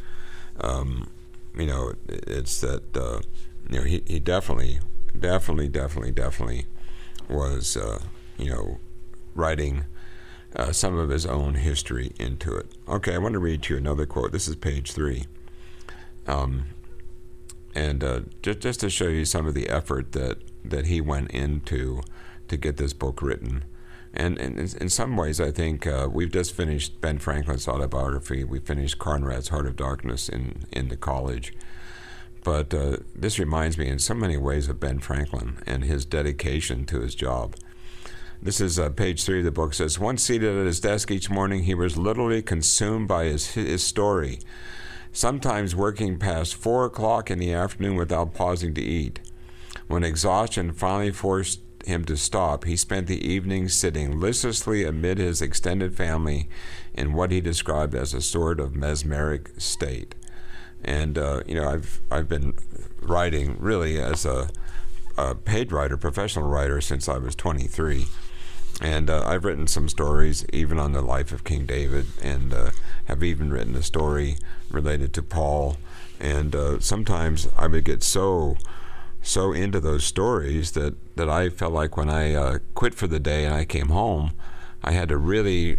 Um, 0.60 1.10
you 1.56 1.66
know, 1.66 1.92
it's 2.08 2.60
that 2.60 2.96
uh, 2.96 3.20
you 3.68 3.78
know 3.78 3.84
he, 3.84 4.02
he 4.06 4.18
definitely, 4.18 4.80
definitely, 5.18 5.68
definitely, 5.68 6.12
definitely 6.12 6.66
was 7.28 7.76
uh, 7.76 7.98
you 8.38 8.50
know 8.50 8.78
writing 9.34 9.84
uh, 10.54 10.72
some 10.72 10.96
of 10.96 11.08
his 11.08 11.26
own 11.26 11.54
history 11.54 12.12
into 12.18 12.54
it. 12.56 12.66
Okay, 12.88 13.14
I 13.14 13.18
want 13.18 13.32
to 13.32 13.38
read 13.38 13.62
to 13.64 13.74
you 13.74 13.78
another 13.78 14.06
quote. 14.06 14.32
This 14.32 14.48
is 14.48 14.56
page 14.56 14.92
three, 14.92 15.24
um, 16.26 16.66
and 17.74 18.04
uh, 18.04 18.20
just 18.42 18.60
just 18.60 18.80
to 18.80 18.90
show 18.90 19.08
you 19.08 19.24
some 19.24 19.46
of 19.46 19.54
the 19.54 19.68
effort 19.68 20.12
that 20.12 20.38
that 20.64 20.86
he 20.86 21.00
went 21.00 21.30
into 21.30 22.02
to 22.48 22.56
get 22.56 22.76
this 22.76 22.92
book 22.92 23.22
written. 23.22 23.64
And, 24.14 24.38
and 24.38 24.58
in 24.58 24.88
some 24.88 25.14
ways, 25.16 25.40
I 25.40 25.50
think 25.50 25.86
uh, 25.86 26.08
we've 26.10 26.32
just 26.32 26.54
finished 26.54 27.02
Ben 27.02 27.18
Franklin's 27.18 27.68
autobiography. 27.68 28.44
We 28.44 28.60
finished 28.60 28.98
Conrad's 28.98 29.48
Heart 29.48 29.66
of 29.66 29.76
Darkness 29.76 30.30
in, 30.30 30.64
in 30.72 30.88
the 30.88 30.96
college. 30.96 31.52
But 32.42 32.72
uh, 32.72 32.98
this 33.14 33.38
reminds 33.38 33.76
me 33.76 33.88
in 33.88 33.98
so 33.98 34.14
many 34.14 34.38
ways 34.38 34.68
of 34.68 34.80
Ben 34.80 35.00
Franklin 35.00 35.58
and 35.66 35.84
his 35.84 36.06
dedication 36.06 36.86
to 36.86 37.00
his 37.00 37.14
job. 37.14 37.56
This 38.42 38.60
is 38.60 38.78
uh, 38.78 38.90
page 38.90 39.24
three 39.24 39.38
of 39.38 39.44
the 39.44 39.50
book. 39.50 39.74
Says 39.74 39.98
once 39.98 40.22
seated 40.22 40.56
at 40.56 40.66
his 40.66 40.80
desk 40.80 41.10
each 41.10 41.30
morning, 41.30 41.64
he 41.64 41.74
was 41.74 41.96
literally 41.96 42.42
consumed 42.42 43.08
by 43.08 43.24
his 43.24 43.54
his 43.54 43.82
story. 43.82 44.40
Sometimes 45.12 45.74
working 45.74 46.18
past 46.18 46.54
four 46.54 46.84
o'clock 46.84 47.30
in 47.30 47.38
the 47.38 47.52
afternoon 47.52 47.96
without 47.96 48.34
pausing 48.34 48.74
to 48.74 48.82
eat. 48.82 49.20
When 49.88 50.04
exhaustion 50.04 50.72
finally 50.72 51.10
forced 51.10 51.60
him 51.86 52.04
to 52.04 52.16
stop, 52.16 52.64
he 52.64 52.76
spent 52.76 53.06
the 53.06 53.26
evening 53.26 53.68
sitting 53.68 54.20
listlessly 54.20 54.84
amid 54.84 55.18
his 55.18 55.40
extended 55.40 55.96
family 55.96 56.48
in 56.92 57.12
what 57.14 57.30
he 57.30 57.40
described 57.40 57.94
as 57.94 58.12
a 58.12 58.20
sort 58.20 58.60
of 58.60 58.74
mesmeric 58.74 59.52
state. 59.58 60.14
And 60.84 61.16
uh, 61.16 61.42
you 61.46 61.54
know, 61.54 61.68
I've 61.68 62.00
I've 62.10 62.28
been 62.28 62.54
writing 63.00 63.56
really 63.58 64.00
as 64.00 64.26
a, 64.26 64.48
a, 65.16 65.34
paid 65.34 65.72
writer, 65.72 65.96
professional 65.96 66.48
writer 66.48 66.80
since 66.80 67.08
I 67.08 67.18
was 67.18 67.34
23, 67.34 68.06
and 68.80 69.08
uh, 69.08 69.22
I've 69.26 69.44
written 69.44 69.66
some 69.66 69.88
stories 69.88 70.44
even 70.52 70.78
on 70.78 70.92
the 70.92 71.02
life 71.02 71.32
of 71.32 71.44
King 71.44 71.66
David, 71.66 72.06
and 72.22 72.52
uh, 72.52 72.70
have 73.06 73.22
even 73.22 73.50
written 73.50 73.74
a 73.74 73.82
story 73.82 74.36
related 74.70 75.12
to 75.14 75.22
Paul. 75.22 75.76
And 76.20 76.54
uh, 76.54 76.80
sometimes 76.80 77.48
I 77.56 77.66
would 77.66 77.84
get 77.84 78.02
so 78.02 78.56
so 79.22 79.52
into 79.52 79.80
those 79.80 80.04
stories 80.04 80.70
that, 80.72 80.94
that 81.16 81.28
I 81.28 81.48
felt 81.48 81.72
like 81.72 81.96
when 81.96 82.08
I 82.08 82.34
uh, 82.34 82.58
quit 82.74 82.94
for 82.94 83.08
the 83.08 83.18
day 83.18 83.44
and 83.44 83.52
I 83.52 83.64
came 83.64 83.88
home, 83.88 84.32
I 84.84 84.92
had 84.92 85.08
to 85.08 85.16
really 85.16 85.78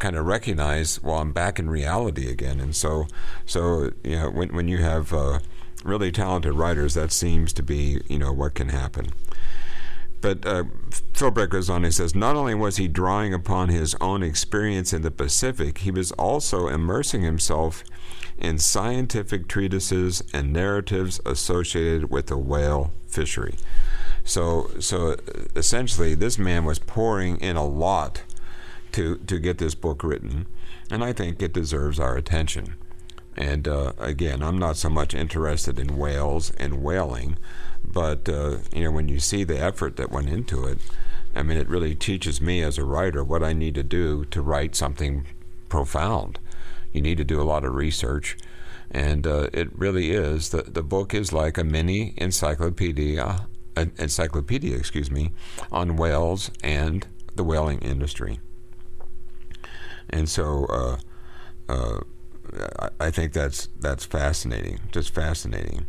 kind 0.00 0.16
of 0.16 0.26
recognize, 0.26 1.00
well, 1.00 1.18
I'm 1.18 1.32
back 1.32 1.60
in 1.60 1.70
reality 1.70 2.28
again. 2.28 2.58
And 2.58 2.74
so, 2.74 3.06
so 3.44 3.92
you 4.02 4.16
know, 4.16 4.30
when 4.30 4.54
when 4.54 4.68
you 4.68 4.78
have 4.78 5.12
uh, 5.12 5.38
really 5.84 6.10
talented 6.10 6.54
writers, 6.54 6.94
that 6.94 7.12
seems 7.12 7.52
to 7.54 7.62
be 7.62 8.00
you 8.08 8.18
know 8.18 8.32
what 8.32 8.54
can 8.54 8.70
happen. 8.70 9.12
But 10.26 10.44
uh, 10.44 10.64
Philbrick 11.12 11.50
goes 11.50 11.70
on. 11.70 11.84
He 11.84 11.92
says, 11.92 12.12
not 12.12 12.34
only 12.34 12.52
was 12.52 12.78
he 12.78 12.88
drawing 12.88 13.32
upon 13.32 13.68
his 13.68 13.94
own 14.00 14.24
experience 14.24 14.92
in 14.92 15.02
the 15.02 15.12
Pacific, 15.12 15.78
he 15.78 15.92
was 15.92 16.10
also 16.10 16.66
immersing 16.66 17.22
himself 17.22 17.84
in 18.36 18.58
scientific 18.58 19.46
treatises 19.46 20.24
and 20.34 20.52
narratives 20.52 21.20
associated 21.24 22.10
with 22.10 22.26
the 22.26 22.36
whale 22.36 22.90
fishery. 23.06 23.54
So, 24.24 24.68
so 24.80 25.14
essentially, 25.54 26.16
this 26.16 26.40
man 26.40 26.64
was 26.64 26.80
pouring 26.80 27.36
in 27.36 27.54
a 27.54 27.64
lot 27.64 28.24
to, 28.90 29.18
to 29.18 29.38
get 29.38 29.58
this 29.58 29.76
book 29.76 30.02
written, 30.02 30.48
and 30.90 31.04
I 31.04 31.12
think 31.12 31.40
it 31.40 31.52
deserves 31.52 32.00
our 32.00 32.16
attention. 32.16 32.74
And 33.36 33.68
uh, 33.68 33.92
again, 33.96 34.42
I'm 34.42 34.58
not 34.58 34.76
so 34.76 34.88
much 34.88 35.14
interested 35.14 35.78
in 35.78 35.96
whales 35.96 36.50
and 36.58 36.82
whaling, 36.82 37.38
but 37.92 38.28
uh, 38.28 38.58
you 38.72 38.84
know, 38.84 38.90
when 38.90 39.08
you 39.08 39.20
see 39.20 39.44
the 39.44 39.58
effort 39.58 39.96
that 39.96 40.10
went 40.10 40.28
into 40.28 40.64
it, 40.64 40.78
I 41.34 41.42
mean, 41.42 41.58
it 41.58 41.68
really 41.68 41.94
teaches 41.94 42.40
me 42.40 42.62
as 42.62 42.78
a 42.78 42.84
writer 42.84 43.22
what 43.22 43.42
I 43.42 43.52
need 43.52 43.74
to 43.74 43.82
do 43.82 44.24
to 44.26 44.42
write 44.42 44.74
something 44.74 45.26
profound. 45.68 46.38
You 46.92 47.02
need 47.02 47.18
to 47.18 47.24
do 47.24 47.40
a 47.40 47.44
lot 47.44 47.64
of 47.64 47.74
research, 47.74 48.36
and 48.90 49.26
uh, 49.26 49.50
it 49.52 49.76
really 49.78 50.12
is. 50.12 50.50
the 50.50 50.62
The 50.62 50.82
book 50.82 51.14
is 51.14 51.32
like 51.32 51.58
a 51.58 51.64
mini 51.64 52.14
encyclopedia, 52.16 53.46
uh, 53.76 53.84
encyclopedia, 53.98 54.76
excuse 54.76 55.10
me, 55.10 55.32
on 55.70 55.96
whales 55.96 56.50
and 56.62 57.06
the 57.34 57.44
whaling 57.44 57.80
industry. 57.80 58.40
And 60.08 60.28
so, 60.28 60.64
uh, 60.66 60.96
uh, 61.68 62.00
I, 62.78 63.06
I 63.06 63.10
think 63.10 63.32
that's 63.32 63.68
that's 63.78 64.04
fascinating, 64.06 64.80
just 64.92 65.14
fascinating. 65.14 65.86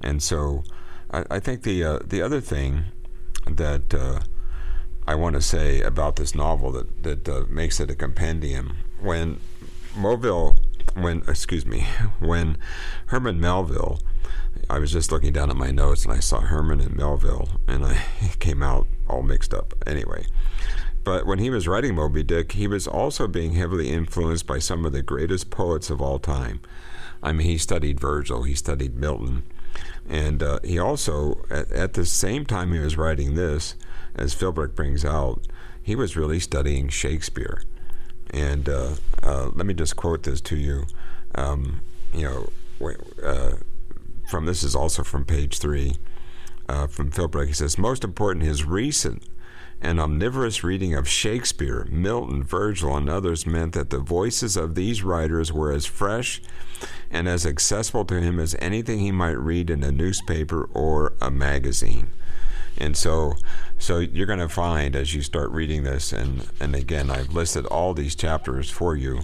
And 0.00 0.22
so, 0.22 0.62
I, 1.10 1.24
I 1.30 1.40
think 1.40 1.62
the 1.62 1.84
uh, 1.84 1.98
the 2.04 2.22
other 2.22 2.40
thing 2.40 2.84
that 3.46 3.94
uh, 3.94 4.20
I 5.06 5.14
want 5.14 5.36
to 5.36 5.42
say 5.42 5.80
about 5.82 6.16
this 6.16 6.34
novel 6.34 6.72
that 6.72 7.02
that 7.02 7.28
uh, 7.28 7.44
makes 7.48 7.80
it 7.80 7.90
a 7.90 7.94
compendium 7.94 8.76
when 9.00 9.40
Melville, 9.96 10.56
when 10.94 11.22
excuse 11.28 11.64
me, 11.66 11.86
when 12.20 12.58
Herman 13.06 13.40
Melville, 13.40 14.00
I 14.68 14.78
was 14.78 14.92
just 14.92 15.12
looking 15.12 15.32
down 15.32 15.50
at 15.50 15.56
my 15.56 15.70
notes 15.70 16.04
and 16.04 16.12
I 16.12 16.20
saw 16.20 16.40
Herman 16.40 16.80
and 16.80 16.96
Melville, 16.96 17.60
and 17.66 17.84
I 17.84 18.02
came 18.38 18.62
out 18.62 18.86
all 19.08 19.22
mixed 19.22 19.54
up. 19.54 19.74
Anyway, 19.86 20.26
but 21.04 21.24
when 21.24 21.38
he 21.38 21.50
was 21.50 21.68
writing 21.68 21.94
Moby 21.94 22.24
Dick, 22.24 22.52
he 22.52 22.66
was 22.66 22.88
also 22.88 23.28
being 23.28 23.52
heavily 23.52 23.90
influenced 23.90 24.46
by 24.46 24.58
some 24.58 24.84
of 24.84 24.92
the 24.92 25.02
greatest 25.02 25.50
poets 25.50 25.88
of 25.88 26.02
all 26.02 26.18
time. 26.18 26.60
I 27.22 27.32
mean, 27.32 27.46
he 27.46 27.58
studied 27.58 28.00
Virgil, 28.00 28.42
he 28.42 28.54
studied 28.54 28.96
Milton, 28.96 29.44
and 30.08 30.42
uh, 30.42 30.58
he 30.62 30.78
also, 30.78 31.44
at, 31.50 31.70
at, 31.72 31.94
the 31.94 32.06
same 32.06 32.44
time 32.44 32.72
he 32.72 32.78
was 32.78 32.96
writing 32.96 33.34
this, 33.34 33.74
as 34.14 34.34
Philbrick 34.34 34.74
brings 34.74 35.04
out, 35.04 35.46
he 35.82 35.96
was 35.96 36.16
really 36.16 36.40
studying 36.40 36.88
Shakespeare. 36.88 37.62
And 38.30 38.68
uh, 38.68 38.94
uh, 39.22 39.50
let 39.54 39.66
me 39.66 39.74
just 39.74 39.96
quote 39.96 40.22
this 40.22 40.40
to 40.42 40.56
you. 40.56 40.86
Um, 41.34 41.80
you 42.12 42.22
know, 42.80 42.92
uh, 43.22 43.56
from 44.28 44.46
this 44.46 44.62
is 44.62 44.74
also 44.74 45.02
from 45.02 45.24
page 45.24 45.58
three 45.58 45.96
uh, 46.68 46.86
from 46.86 47.10
Philbrick. 47.10 47.48
He 47.48 47.52
says, 47.52 47.78
most 47.78 48.04
important, 48.04 48.44
his 48.44 48.64
recent 48.64 49.22
and 49.80 50.00
omnivorous 50.00 50.64
reading 50.64 50.94
of 50.94 51.08
Shakespeare, 51.08 51.86
Milton, 51.90 52.42
Virgil, 52.42 52.96
and 52.96 53.08
others 53.08 53.46
meant 53.46 53.74
that 53.74 53.90
the 53.90 53.98
voices 53.98 54.56
of 54.56 54.74
these 54.74 55.02
writers 55.02 55.52
were 55.52 55.72
as 55.72 55.84
fresh 55.84 56.40
and 57.10 57.28
as 57.28 57.46
accessible 57.46 58.04
to 58.06 58.20
him 58.20 58.40
as 58.40 58.56
anything 58.58 58.98
he 59.00 59.12
might 59.12 59.38
read 59.38 59.70
in 59.70 59.82
a 59.82 59.92
newspaper 59.92 60.68
or 60.72 61.12
a 61.20 61.30
magazine. 61.30 62.08
And 62.78 62.96
so, 62.96 63.34
so 63.78 63.98
you're 63.98 64.26
going 64.26 64.38
to 64.38 64.48
find 64.48 64.96
as 64.96 65.14
you 65.14 65.22
start 65.22 65.50
reading 65.50 65.82
this, 65.84 66.12
and, 66.12 66.48
and 66.60 66.74
again, 66.74 67.10
I've 67.10 67.32
listed 67.32 67.66
all 67.66 67.94
these 67.94 68.14
chapters 68.14 68.70
for 68.70 68.96
you 68.96 69.22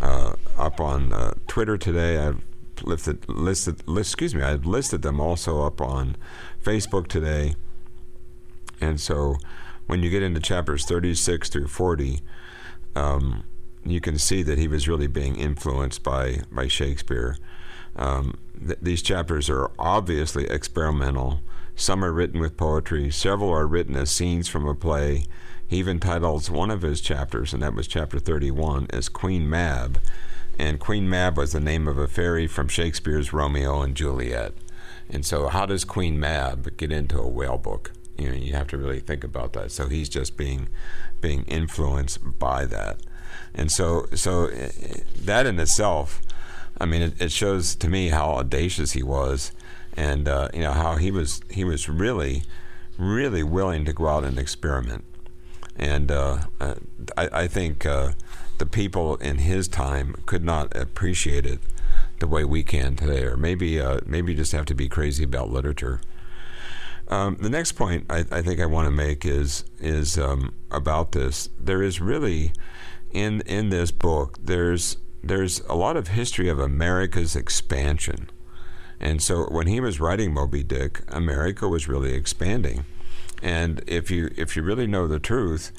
uh, 0.00 0.34
up 0.56 0.80
on 0.80 1.12
uh, 1.12 1.34
Twitter 1.46 1.76
today. 1.76 2.18
I've 2.18 2.42
listed, 2.82 3.28
listed, 3.28 3.82
excuse 3.88 4.34
me, 4.34 4.42
I've 4.42 4.64
listed 4.64 5.02
them 5.02 5.20
also 5.20 5.62
up 5.62 5.80
on 5.80 6.16
Facebook 6.62 7.08
today. 7.08 7.54
And 8.80 9.00
so, 9.00 9.36
when 9.88 10.02
you 10.02 10.10
get 10.10 10.22
into 10.22 10.38
chapters 10.38 10.84
36 10.84 11.48
through 11.48 11.66
40, 11.66 12.20
um, 12.94 13.42
you 13.84 14.00
can 14.00 14.18
see 14.18 14.42
that 14.42 14.58
he 14.58 14.68
was 14.68 14.86
really 14.86 15.06
being 15.06 15.36
influenced 15.36 16.02
by, 16.02 16.42
by 16.52 16.68
Shakespeare. 16.68 17.36
Um, 17.96 18.38
th- 18.64 18.78
these 18.82 19.02
chapters 19.02 19.48
are 19.48 19.70
obviously 19.78 20.44
experimental. 20.44 21.40
Some 21.74 22.04
are 22.04 22.12
written 22.12 22.38
with 22.38 22.56
poetry, 22.56 23.10
several 23.10 23.50
are 23.50 23.66
written 23.66 23.96
as 23.96 24.10
scenes 24.10 24.46
from 24.46 24.68
a 24.68 24.74
play. 24.74 25.24
He 25.66 25.78
even 25.78 26.00
titles 26.00 26.50
one 26.50 26.70
of 26.70 26.82
his 26.82 27.00
chapters, 27.00 27.54
and 27.54 27.62
that 27.62 27.74
was 27.74 27.88
chapter 27.88 28.18
31, 28.18 28.88
as 28.90 29.08
Queen 29.08 29.48
Mab. 29.48 30.00
And 30.58 30.80
Queen 30.80 31.08
Mab 31.08 31.38
was 31.38 31.52
the 31.52 31.60
name 31.60 31.88
of 31.88 31.96
a 31.96 32.08
fairy 32.08 32.46
from 32.46 32.68
Shakespeare's 32.68 33.32
Romeo 33.32 33.80
and 33.80 33.94
Juliet. 33.94 34.52
And 35.08 35.24
so, 35.24 35.48
how 35.48 35.64
does 35.64 35.84
Queen 35.84 36.20
Mab 36.20 36.76
get 36.76 36.92
into 36.92 37.18
a 37.18 37.28
whale 37.28 37.58
book? 37.58 37.92
You 38.18 38.30
know, 38.30 38.36
you 38.36 38.52
have 38.54 38.66
to 38.68 38.76
really 38.76 39.00
think 39.00 39.24
about 39.24 39.52
that. 39.54 39.70
So 39.70 39.88
he's 39.88 40.08
just 40.08 40.36
being 40.36 40.68
being 41.20 41.44
influenced 41.44 42.38
by 42.38 42.64
that, 42.66 42.98
and 43.54 43.70
so 43.70 44.06
so 44.14 44.46
eh, 44.46 44.70
eh, 44.82 45.00
that 45.16 45.46
in 45.46 45.58
itself, 45.58 46.20
I 46.80 46.86
mean, 46.86 47.02
it, 47.02 47.20
it 47.20 47.32
shows 47.32 47.74
to 47.76 47.88
me 47.88 48.08
how 48.08 48.30
audacious 48.30 48.92
he 48.92 49.02
was, 49.02 49.52
and 49.96 50.28
uh, 50.28 50.48
you 50.52 50.60
know 50.60 50.72
how 50.72 50.96
he 50.96 51.10
was 51.10 51.40
he 51.50 51.64
was 51.64 51.88
really 51.88 52.42
really 52.98 53.44
willing 53.44 53.84
to 53.84 53.92
go 53.92 54.08
out 54.08 54.24
and 54.24 54.38
experiment, 54.38 55.04
and 55.76 56.10
uh, 56.10 56.38
uh, 56.60 56.74
I, 57.16 57.28
I, 57.32 57.46
think 57.46 57.86
uh, 57.86 58.12
the 58.58 58.66
people 58.66 59.16
in 59.16 59.38
his 59.38 59.68
time 59.68 60.16
could 60.26 60.44
not 60.44 60.76
appreciate 60.76 61.46
it 61.46 61.60
the 62.18 62.26
way 62.26 62.44
we 62.44 62.64
can 62.64 62.96
today, 62.96 63.22
or 63.22 63.36
maybe 63.36 63.80
uh, 63.80 64.00
maybe 64.04 64.34
just 64.34 64.52
have 64.52 64.66
to 64.66 64.74
be 64.74 64.88
crazy 64.88 65.24
about 65.24 65.50
literature. 65.50 66.00
Um, 67.08 67.38
the 67.40 67.48
next 67.48 67.72
point 67.72 68.04
I, 68.10 68.24
I, 68.30 68.42
think 68.42 68.60
I 68.60 68.66
want 68.66 68.86
to 68.86 68.90
make 68.90 69.24
is 69.24 69.64
is 69.80 70.18
um, 70.18 70.52
about 70.70 71.12
this. 71.12 71.48
There 71.58 71.82
is 71.82 72.00
really 72.00 72.52
in 73.10 73.40
in 73.42 73.70
this 73.70 73.90
book 73.90 74.36
there's 74.42 74.98
there's 75.22 75.60
a 75.60 75.74
lot 75.74 75.96
of 75.96 76.08
history 76.08 76.48
of 76.50 76.58
America's 76.58 77.34
expansion, 77.34 78.28
and 79.00 79.22
so 79.22 79.44
when 79.44 79.66
he 79.66 79.80
was 79.80 80.00
writing 80.00 80.34
Moby 80.34 80.62
Dick, 80.62 81.00
America 81.08 81.66
was 81.66 81.88
really 81.88 82.12
expanding, 82.12 82.84
and 83.42 83.82
if 83.86 84.10
you 84.10 84.30
if 84.36 84.54
you 84.54 84.62
really 84.62 84.86
know 84.86 85.08
the 85.08 85.18
truth, 85.18 85.72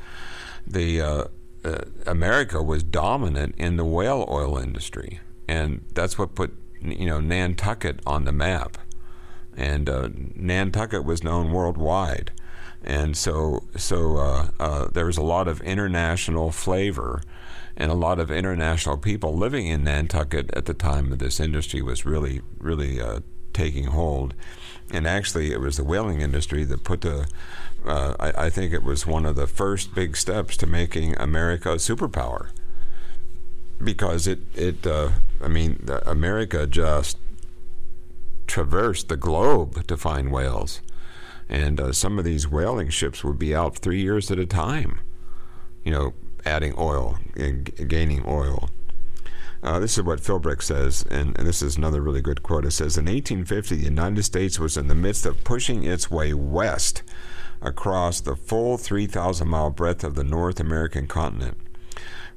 the 0.66 1.00
uh, 1.00 1.24
uh, 1.64 1.82
America 2.08 2.64
was 2.64 2.82
dominant 2.82 3.54
in 3.56 3.78
the 3.78 3.86
whale 3.86 4.26
oil 4.32 4.58
industry, 4.58 5.20
and 5.48 5.86
that's 5.94 6.18
what 6.18 6.34
put 6.34 6.58
you 6.82 7.06
know 7.06 7.20
Nantucket 7.20 8.00
on 8.08 8.26
the 8.26 8.32
map 8.32 8.80
and 9.60 9.90
uh, 9.90 10.10
Nantucket 10.36 11.04
was 11.04 11.22
known 11.22 11.52
worldwide, 11.52 12.32
and 12.82 13.16
so 13.18 13.66
so 13.76 14.18
uh, 14.18 14.48
uh, 14.58 14.88
there 14.88 15.06
was 15.06 15.18
a 15.18 15.22
lot 15.22 15.50
of 15.50 15.60
international 15.62 16.50
flavor, 16.50 17.22
and 17.76 17.92
a 17.92 17.96
lot 17.96 18.20
of 18.20 18.32
international 18.32 18.98
people 18.98 19.36
living 19.36 19.68
in 19.68 19.84
Nantucket 19.84 20.50
at 20.54 20.66
the 20.66 20.74
time 20.74 21.10
that 21.10 21.20
this 21.20 21.42
industry 21.42 21.82
was 21.82 22.06
really 22.06 22.42
really 22.58 23.02
uh, 23.02 23.20
taking 23.52 23.88
hold, 23.88 24.34
and 24.92 25.06
actually 25.06 25.52
it 25.52 25.60
was 25.60 25.76
the 25.76 25.84
whaling 25.84 26.22
industry 26.22 26.64
that 26.64 26.86
put 26.86 27.02
the 27.02 27.28
uh, 27.86 28.16
I, 28.18 28.46
I 28.46 28.50
think 28.50 28.72
it 28.72 28.84
was 28.84 29.06
one 29.06 29.26
of 29.26 29.36
the 29.36 29.48
first 29.48 29.94
big 29.94 30.16
steps 30.16 30.56
to 30.58 30.68
making 30.68 31.18
America 31.18 31.74
a 31.74 31.76
superpower. 31.76 32.50
Because 33.84 34.26
it 34.26 34.40
it 34.56 34.88
uh, 34.88 35.10
I 35.42 35.50
mean 35.50 35.86
America 36.06 36.66
just 36.66 37.18
traverse 38.50 39.04
the 39.04 39.16
globe 39.16 39.88
to 39.88 39.96
find 39.96 40.32
whales. 40.32 40.82
And 41.48 41.80
uh, 41.80 41.94
some 41.94 42.20
of 42.20 42.26
these 42.26 42.48
whaling 42.48 42.90
ships 42.90 43.24
would 43.24 43.40
be 43.40 43.56
out 43.56 43.78
three 43.78 44.02
years 44.02 44.30
at 44.30 44.40
a 44.40 44.46
time, 44.46 45.00
you 45.84 45.92
know, 45.92 46.14
adding 46.46 46.74
oil 46.78 47.18
and 47.36 47.72
gaining 47.88 48.24
oil. 48.28 48.70
Uh, 49.62 49.80
this 49.80 49.98
is 49.98 50.04
what 50.04 50.22
Philbrick 50.22 50.62
says, 50.62 51.06
and, 51.10 51.38
and, 51.38 51.46
this 51.46 51.62
is 51.62 51.76
another 51.76 52.02
really 52.02 52.22
good 52.22 52.44
quote. 52.44 52.66
It 52.66 52.72
says 52.72 52.98
In 52.98 53.06
1850, 53.06 53.76
the 53.76 53.84
United 53.84 54.24
States 54.24 54.58
was 54.58 54.78
in 54.78 54.88
the 54.88 54.96
midst 54.96 55.26
of 55.26 55.44
pushing 55.44 55.84
its 55.84 56.10
way 56.10 56.34
west 56.34 57.04
across 57.62 58.22
the 58.22 58.38
full 58.38 58.78
3,000 58.78 59.48
mile 59.48 59.70
breadth 59.70 60.06
of 60.06 60.16
the 60.16 60.24
North 60.24 60.62
American 60.62 61.08
continent. 61.08 61.58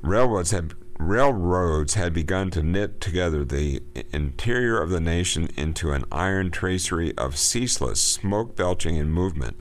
Railroads 0.03 0.51
had 0.51 0.75
railroads 1.08 1.94
had 1.94 2.12
begun 2.12 2.50
to 2.50 2.62
knit 2.62 3.00
together 3.00 3.44
the 3.44 3.82
interior 4.12 4.80
of 4.80 4.90
the 4.90 5.00
nation 5.00 5.48
into 5.56 5.92
an 5.92 6.04
iron 6.10 6.50
tracery 6.50 7.16
of 7.18 7.36
ceaseless 7.36 8.00
smoke 8.00 8.56
belching 8.56 8.96
and 8.98 9.12
movement. 9.12 9.56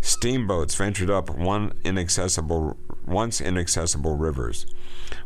Steamboats 0.00 0.74
ventured 0.74 1.10
up 1.10 1.30
one 1.30 1.72
inaccessible, 1.84 2.76
once 3.06 3.40
inaccessible 3.40 4.16
rivers. 4.16 4.66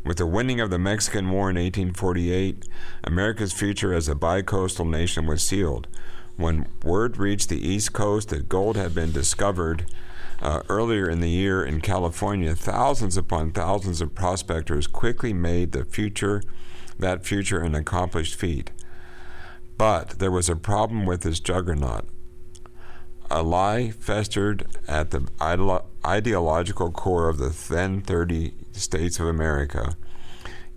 With 0.04 0.18
the 0.18 0.26
winning 0.26 0.61
of 0.61 0.70
the 0.70 0.78
Mexican 0.78 1.30
War 1.30 1.50
in 1.50 1.56
1848, 1.56 2.64
America's 3.04 3.52
future 3.52 3.92
as 3.92 4.08
a 4.08 4.14
bicoastal 4.14 4.88
nation 4.88 5.26
was 5.26 5.42
sealed. 5.42 5.88
When 6.37 6.68
word 6.84 7.16
reached 7.16 7.48
the 7.48 7.66
East 7.66 7.92
Coast 7.92 8.28
that 8.28 8.48
gold 8.48 8.76
had 8.76 8.94
been 8.94 9.11
discovered, 9.11 9.87
uh, 10.40 10.62
earlier 10.68 11.09
in 11.09 11.20
the 11.20 11.31
year 11.31 11.64
in 11.64 11.81
California, 11.81 12.55
thousands 12.55 13.16
upon 13.16 13.53
thousands 13.53 14.01
of 14.01 14.14
prospectors 14.14 14.87
quickly 14.87 15.33
made 15.33 15.72
the 15.72 15.85
future, 15.85 16.42
that 16.98 17.27
future, 17.27 17.61
an 17.61 17.74
accomplished 17.74 18.35
feat. 18.35 18.70
But 19.77 20.18
there 20.18 20.31
was 20.31 20.48
a 20.48 20.57
problem 20.57 21.07
with 21.07 21.22
this 21.22 21.40
juggernaut. 21.40 22.07
A 23.31 23.42
lie 23.42 23.90
festered 23.90 24.66
at 24.87 25.11
the 25.11 25.29
ideological 26.07 26.90
core 26.90 27.29
of 27.29 27.38
the 27.38 27.55
then 27.72 28.01
30 28.01 28.55
states 28.72 29.20
of 29.20 29.27
America. 29.27 29.96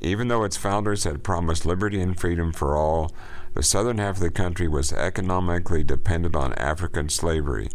Even 0.01 0.27
though 0.27 0.43
its 0.43 0.57
founders 0.57 1.03
had 1.03 1.23
promised 1.23 1.65
liberty 1.65 2.01
and 2.01 2.19
freedom 2.19 2.51
for 2.51 2.75
all, 2.75 3.11
the 3.53 3.63
southern 3.63 3.97
half 3.97 4.15
of 4.15 4.21
the 4.21 4.31
country 4.31 4.67
was 4.67 4.93
economically 4.93 5.83
dependent 5.83 6.35
on 6.35 6.53
African 6.53 7.09
slavery. 7.09 7.69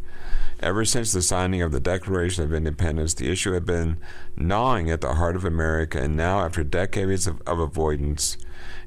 Ever 0.60 0.86
since 0.86 1.12
the 1.12 1.20
signing 1.20 1.60
of 1.60 1.70
the 1.70 1.80
Declaration 1.80 2.44
of 2.44 2.54
Independence, 2.54 3.12
the 3.12 3.30
issue 3.30 3.52
had 3.52 3.66
been 3.66 3.98
gnawing 4.36 4.90
at 4.90 5.02
the 5.02 5.14
heart 5.14 5.36
of 5.36 5.44
America, 5.44 6.00
and 6.00 6.16
now, 6.16 6.40
after 6.40 6.64
decades 6.64 7.26
of, 7.26 7.42
of 7.46 7.58
avoidance 7.58 8.38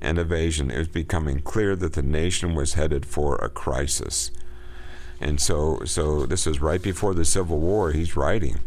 and 0.01 0.17
evasion, 0.17 0.71
it 0.71 0.79
was 0.79 0.87
becoming 0.87 1.41
clear 1.41 1.75
that 1.75 1.93
the 1.93 2.01
nation 2.01 2.55
was 2.55 2.73
headed 2.73 3.05
for 3.05 3.35
a 3.35 3.49
crisis. 3.49 4.31
And 5.21 5.39
so, 5.39 5.81
so 5.85 6.25
this 6.25 6.47
is 6.47 6.61
right 6.61 6.81
before 6.81 7.13
the 7.13 7.25
Civil 7.25 7.59
War. 7.59 7.91
He's 7.91 8.15
writing. 8.15 8.59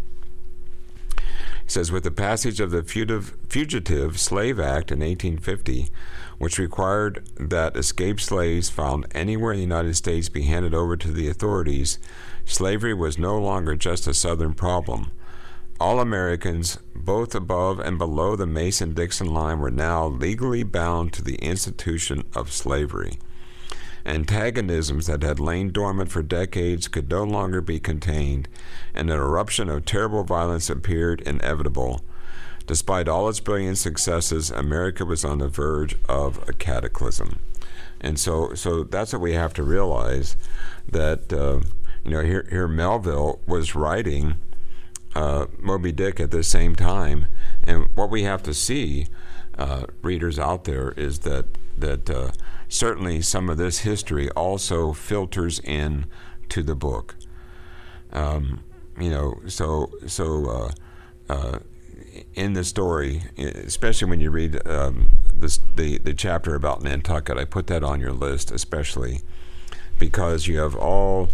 Says, 1.67 1.91
with 1.91 2.05
the 2.05 2.11
passage 2.11 2.61
of 2.61 2.71
the 2.71 2.83
Fugitive, 2.83 3.35
Fugitive 3.49 4.19
Slave 4.19 4.61
Act 4.61 4.91
in 4.91 5.01
1850, 5.01 5.89
which 6.39 6.59
required 6.59 7.29
that 7.39 7.77
escaped 7.77 8.21
slaves 8.21 8.69
found 8.69 9.07
anywhere 9.13 9.53
in 9.53 9.59
the 9.59 9.63
United 9.63 9.95
States 9.95 10.29
be 10.29 10.43
handed 10.43 10.75
over 10.75 10.97
to 10.97 11.13
the 11.13 11.29
authorities, 11.29 11.99
slavery 12.45 12.95
was 12.95 13.19
no 13.19 13.39
longer 13.39 13.77
just 13.77 14.07
a 14.07 14.15
Southern 14.15 14.55
problem. 14.55 15.13
All 15.81 16.01
Americans, 16.01 16.79
both 16.95 17.35
above 17.35 17.81
and 17.81 17.99
below 17.99 18.37
the 18.37 18.47
Mason 18.47 18.93
Dixon 18.93 19.33
line, 19.33 19.59
were 19.59 19.71
now 19.71 20.07
legally 20.07 20.63
bound 20.63 21.13
to 21.15 21.23
the 21.23 21.37
institution 21.37 22.25
of 22.35 22.53
slavery. 22.53 23.19
Antagonisms 24.05 25.07
that 25.07 25.23
had 25.23 25.39
lain 25.39 25.71
dormant 25.71 26.11
for 26.11 26.23
decades 26.23 26.89
could 26.89 27.09
no 27.11 27.23
longer 27.23 27.61
be 27.61 27.79
contained, 27.79 28.49
and 28.95 29.11
an 29.11 29.19
eruption 29.19 29.69
of 29.69 29.85
terrible 29.85 30.25
violence 30.25 30.69
appeared 30.69 31.21
inevitable. 31.21 32.01
Despite 32.67 33.09
all 33.09 33.29
its 33.29 33.41
brilliant 33.41 33.79
successes, 33.79 34.51
America 34.51 35.05
was 35.05 35.25
on 35.25 35.39
the 35.39 35.49
verge 35.49 35.97
of 36.09 36.49
a 36.49 36.53
cataclysm. 36.53 37.39
And 38.01 38.19
so, 38.19 38.55
so 38.55 38.83
that's 38.83 39.13
what 39.13 39.23
we 39.23 39.35
have 39.35 39.55
to 39.55 39.63
realize 39.63 40.37
that, 40.91 41.33
uh, 41.33 41.61
you 42.05 42.11
know, 42.11 42.23
here, 42.23 42.47
here 42.51 42.69
Melville 42.69 43.41
was 43.47 43.75
writing 43.75 44.35
uh, 45.15 45.47
Moby 45.59 45.93
Dick 45.93 46.19
at 46.19 46.31
the 46.31 46.43
same 46.43 46.75
time. 46.75 47.27
And 47.63 47.89
what 47.95 48.11
we 48.11 48.25
have 48.25 48.43
to 48.45 48.55
see, 48.55 49.07
uh, 49.57 49.85
readers 50.03 50.39
out 50.39 50.65
there, 50.65 50.93
is 50.93 51.21
that, 51.21 51.47
that 51.83 52.09
uh, 52.09 52.31
certainly 52.69 53.21
some 53.21 53.51
of 53.51 53.59
this 53.59 53.81
history 53.81 54.31
also 54.31 54.93
filters 54.93 55.61
in 55.61 56.07
to 56.49 56.63
the 56.63 56.75
book. 56.75 57.15
Um, 58.13 58.65
you 58.99 59.11
know, 59.11 59.41
so 59.47 59.93
so 60.07 60.73
uh, 61.29 61.33
uh, 61.33 61.59
in 62.35 62.53
the 62.55 62.65
story, 62.65 63.23
especially 63.39 64.09
when 64.09 64.21
you 64.21 64.31
read 64.31 64.67
um, 64.67 65.09
this, 65.35 65.61
the 65.77 65.99
the 65.99 66.15
chapter 66.15 66.55
about 66.55 66.83
Nantucket, 66.83 67.39
I 67.39 67.45
put 67.45 67.67
that 67.69 67.83
on 67.83 68.01
your 68.01 68.13
list, 68.13 68.51
especially 68.51 69.21
because 69.99 70.47
you 70.47 70.59
have 70.59 70.77
all 70.77 71.29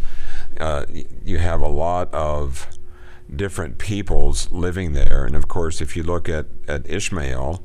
uh, 0.60 0.86
you 1.24 1.38
have 1.38 1.60
a 1.60 1.68
lot 1.68 2.12
of 2.12 2.68
different 3.34 3.78
peoples 3.78 4.50
living 4.52 4.92
there, 4.92 5.24
and 5.24 5.36
of 5.36 5.48
course, 5.48 5.80
if 5.80 5.96
you 5.96 6.02
look 6.02 6.28
at 6.28 6.46
at 6.66 6.88
Ishmael, 6.88 7.62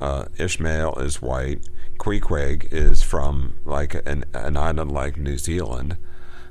uh, 0.00 0.26
Ishmael 0.36 0.98
is 0.98 1.22
white. 1.22 1.60
Queequeg 1.98 2.72
is 2.72 3.02
from 3.02 3.54
like 3.64 3.94
an, 4.06 4.24
an 4.32 4.56
island 4.56 4.92
like 4.92 5.16
New 5.16 5.38
Zealand, 5.38 5.96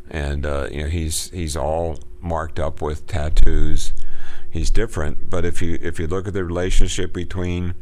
and 0.10 0.46
uh, 0.46 0.68
you 0.72 0.84
know 0.84 0.90
he's 0.90 1.30
he's 1.32 1.56
all 1.56 2.00
marked 2.22 2.60
up 2.60 2.82
with 2.82 3.08
tattoos. 3.08 3.94
He's 4.50 4.72
different, 4.72 5.30
but 5.30 5.46
if 5.46 5.62
you 5.62 5.78
if 5.82 6.00
you 6.00 6.08
look 6.08 6.28
at 6.28 6.34
the 6.34 6.44
relationship 6.44 7.14
between 7.14 7.76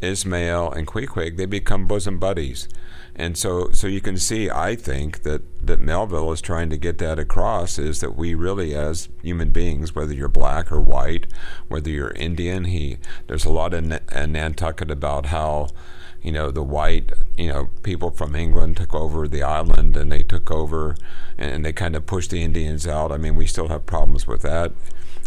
Ishmael 0.00 0.72
and 0.72 0.86
Queequeg, 0.86 1.36
they 1.36 1.46
become 1.46 1.86
bosom 1.86 2.18
buddies, 2.18 2.68
and 3.14 3.36
so 3.36 3.70
so 3.72 3.86
you 3.86 4.00
can 4.00 4.16
see. 4.16 4.50
I 4.50 4.76
think 4.76 5.22
that 5.22 5.42
that 5.66 5.80
Melville 5.80 6.32
is 6.32 6.40
trying 6.40 6.70
to 6.70 6.76
get 6.76 6.98
that 6.98 7.18
across 7.18 7.78
is 7.78 8.00
that 8.00 8.16
we 8.16 8.34
really, 8.34 8.74
as 8.74 9.08
human 9.22 9.50
beings, 9.50 9.94
whether 9.94 10.12
you're 10.12 10.28
black 10.28 10.70
or 10.70 10.80
white, 10.80 11.26
whether 11.68 11.90
you're 11.90 12.12
Indian, 12.12 12.64
he 12.64 12.98
there's 13.26 13.44
a 13.44 13.50
lot 13.50 13.74
in, 13.74 13.98
in 14.12 14.32
Nantucket 14.32 14.90
about 14.90 15.26
how 15.26 15.68
you 16.22 16.32
know, 16.32 16.50
the 16.50 16.62
white, 16.62 17.12
you 17.36 17.48
know, 17.48 17.68
people 17.82 18.10
from 18.10 18.34
England 18.34 18.76
took 18.76 18.94
over 18.94 19.28
the 19.28 19.42
island 19.42 19.96
and 19.96 20.10
they 20.10 20.22
took 20.22 20.50
over 20.50 20.96
and 21.36 21.64
they 21.64 21.72
kind 21.72 21.94
of 21.94 22.06
pushed 22.06 22.30
the 22.30 22.42
Indians 22.42 22.86
out. 22.86 23.12
I 23.12 23.16
mean, 23.16 23.36
we 23.36 23.46
still 23.46 23.68
have 23.68 23.86
problems 23.86 24.26
with 24.26 24.42
that. 24.42 24.72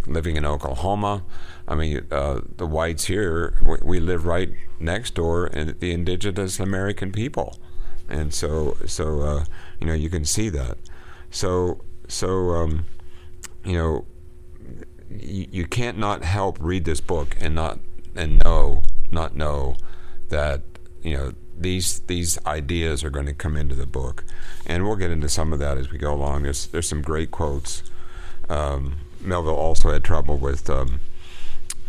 Living 0.07 0.35
in 0.35 0.45
Oklahoma, 0.45 1.23
I 1.67 1.75
mean, 1.75 2.05
uh, 2.11 2.41
the 2.57 2.65
whites 2.65 3.05
here, 3.05 3.57
we, 3.63 3.77
we, 3.83 3.99
live 3.99 4.25
right 4.25 4.51
next 4.79 5.13
door, 5.13 5.45
and 5.45 5.79
the 5.79 5.91
indigenous 5.91 6.59
American 6.59 7.11
people, 7.11 7.55
and 8.09 8.33
so, 8.33 8.77
so 8.87 9.21
uh, 9.21 9.45
you 9.79 9.85
know, 9.85 9.93
you 9.93 10.09
can 10.09 10.25
see 10.25 10.49
that. 10.49 10.79
So, 11.29 11.81
so, 12.07 12.49
um, 12.55 12.87
you 13.63 13.77
know, 13.77 14.05
you, 15.09 15.47
you 15.51 15.67
can't 15.67 15.99
not 15.99 16.23
help 16.23 16.57
read 16.59 16.83
this 16.85 16.99
book 16.99 17.37
and 17.39 17.53
not 17.53 17.79
and 18.15 18.41
know, 18.43 18.83
not 19.11 19.35
know 19.35 19.75
that 20.29 20.61
you 21.03 21.17
know 21.17 21.33
these 21.57 21.99
these 22.01 22.43
ideas 22.45 23.03
are 23.03 23.09
going 23.09 23.25
to 23.25 23.33
come 23.33 23.55
into 23.55 23.75
the 23.75 23.85
book, 23.85 24.23
and 24.65 24.85
we'll 24.85 24.95
get 24.95 25.11
into 25.11 25.29
some 25.29 25.53
of 25.53 25.59
that 25.59 25.77
as 25.77 25.91
we 25.91 25.97
go 25.97 26.13
along. 26.13 26.43
There's 26.43 26.67
there's 26.67 26.87
some 26.87 27.01
great 27.01 27.31
quotes. 27.31 27.83
Um, 28.49 28.97
Melville 29.19 29.55
also 29.55 29.91
had 29.91 30.03
trouble 30.03 30.37
with 30.37 30.69
um, 30.69 30.99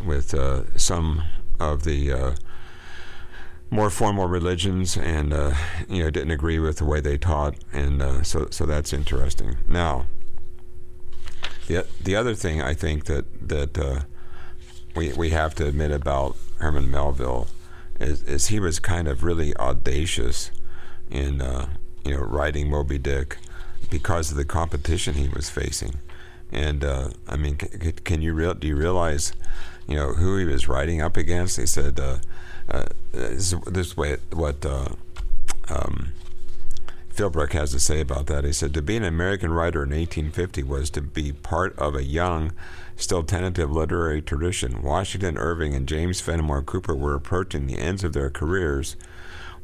with 0.04 0.34
uh, 0.34 0.76
some 0.76 1.22
of 1.58 1.84
the 1.84 2.12
uh, 2.12 2.34
more 3.70 3.90
formal 3.90 4.26
religions, 4.26 4.96
and 4.96 5.32
uh, 5.32 5.54
you 5.88 6.02
know 6.02 6.10
didn't 6.10 6.30
agree 6.30 6.58
with 6.58 6.78
the 6.78 6.84
way 6.84 7.00
they 7.00 7.18
taught, 7.18 7.54
and 7.72 8.02
uh, 8.02 8.22
so 8.22 8.48
so 8.50 8.66
that's 8.66 8.92
interesting. 8.92 9.56
Now, 9.66 10.06
the 11.66 11.86
the 12.02 12.14
other 12.14 12.34
thing 12.34 12.60
I 12.60 12.74
think 12.74 13.06
that 13.06 13.48
that 13.48 13.78
uh, 13.78 14.00
we 14.94 15.12
we 15.14 15.30
have 15.30 15.54
to 15.56 15.66
admit 15.66 15.90
about 15.90 16.36
Herman 16.58 16.90
Melville 16.90 17.48
is, 18.00 18.22
is 18.24 18.48
he 18.48 18.60
was 18.60 18.78
kind 18.78 19.08
of 19.08 19.22
really 19.22 19.54
audacious 19.56 20.50
in 21.10 21.40
uh, 21.40 21.68
you 22.04 22.12
know 22.12 22.20
writing 22.22 22.70
Moby 22.70 22.98
Dick 22.98 23.38
because 23.90 24.30
of 24.30 24.36
the 24.36 24.44
competition 24.44 25.14
he 25.14 25.28
was 25.28 25.50
facing. 25.50 25.98
And 26.50 26.84
uh, 26.84 27.10
I 27.28 27.36
mean, 27.36 27.58
c- 27.58 27.92
can 27.92 28.22
you 28.22 28.34
real 28.34 28.54
do 28.54 28.66
you 28.66 28.76
realize 28.76 29.32
you 29.86 29.96
know 29.96 30.14
who 30.14 30.36
he 30.36 30.44
was 30.44 30.68
writing 30.68 31.00
up 31.00 31.16
against? 31.16 31.56
They 31.56 31.66
said 31.66 31.98
uh, 32.00 32.18
uh, 32.68 32.86
this, 33.12 33.54
this 33.66 33.96
way 33.96 34.16
what 34.32 34.64
uh, 34.64 34.88
um, 35.68 36.12
Philbrick 37.14 37.52
has 37.52 37.72
to 37.72 37.80
say 37.80 38.00
about 38.00 38.26
that. 38.26 38.44
He 38.44 38.52
said 38.52 38.72
to 38.72 38.80
be 38.80 38.96
an 38.96 39.04
American 39.04 39.52
writer 39.52 39.82
in 39.82 39.90
1850 39.90 40.62
was 40.62 40.88
to 40.90 41.02
be 41.02 41.30
part 41.32 41.78
of 41.78 41.94
a 41.94 42.04
young 42.04 42.52
still 42.96 43.22
tentative 43.22 43.70
literary 43.70 44.22
tradition. 44.22 44.82
Washington 44.82 45.36
Irving 45.36 45.74
and 45.74 45.86
James 45.86 46.22
Fenimore 46.22 46.62
Cooper 46.62 46.94
were 46.94 47.14
approaching 47.14 47.66
the 47.66 47.78
ends 47.78 48.02
of 48.02 48.14
their 48.14 48.30
careers, 48.30 48.96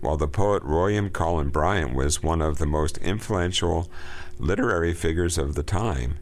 while 0.00 0.18
the 0.18 0.28
poet 0.28 0.66
William 0.66 1.08
Cullen 1.08 1.48
Bryant 1.48 1.94
was 1.94 2.22
one 2.22 2.42
of 2.42 2.58
the 2.58 2.66
most 2.66 2.98
influential 2.98 3.88
literary 4.38 4.92
figures 4.92 5.38
of 5.38 5.54
the 5.54 5.62
time, 5.62 6.18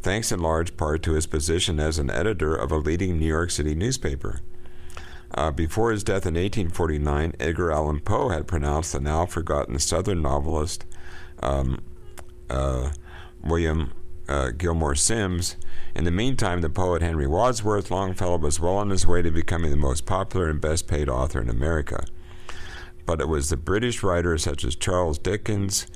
thanks 0.00 0.32
in 0.32 0.40
large 0.40 0.76
part 0.78 1.02
to 1.02 1.12
his 1.12 1.26
position 1.26 1.78
as 1.78 1.98
an 1.98 2.10
editor 2.10 2.54
of 2.54 2.72
a 2.72 2.78
leading 2.78 3.18
New 3.18 3.26
York 3.26 3.50
City 3.50 3.74
newspaper. 3.74 4.40
Uh, 5.32 5.50
before 5.50 5.92
his 5.92 6.02
death 6.02 6.26
in 6.26 6.34
1849, 6.34 7.34
Edgar 7.38 7.70
Allan 7.70 8.00
Poe 8.00 8.30
had 8.30 8.46
pronounced 8.46 8.92
the 8.92 9.00
now 9.00 9.26
forgotten 9.26 9.78
Southern 9.78 10.22
novelist 10.22 10.84
um, 11.42 11.82
uh, 12.48 12.90
William 13.42 13.92
uh, 14.28 14.50
Gilmore 14.50 14.94
Simms 14.94 15.56
in 15.94 16.04
the 16.04 16.10
meantime, 16.10 16.60
the 16.60 16.70
poet 16.70 17.02
Henry 17.02 17.26
Wadsworth 17.26 17.90
Longfellow 17.90 18.38
was 18.38 18.60
well 18.60 18.76
on 18.76 18.90
his 18.90 19.06
way 19.06 19.22
to 19.22 19.30
becoming 19.30 19.70
the 19.70 19.76
most 19.76 20.06
popular 20.06 20.48
and 20.48 20.60
best 20.60 20.86
paid 20.86 21.08
author 21.08 21.40
in 21.40 21.50
America. 21.50 22.04
But 23.06 23.20
it 23.20 23.28
was 23.28 23.48
the 23.48 23.56
British 23.56 24.02
writers 24.02 24.44
such 24.44 24.64
as 24.64 24.76
Charles 24.76 25.18
Dickens 25.18 25.86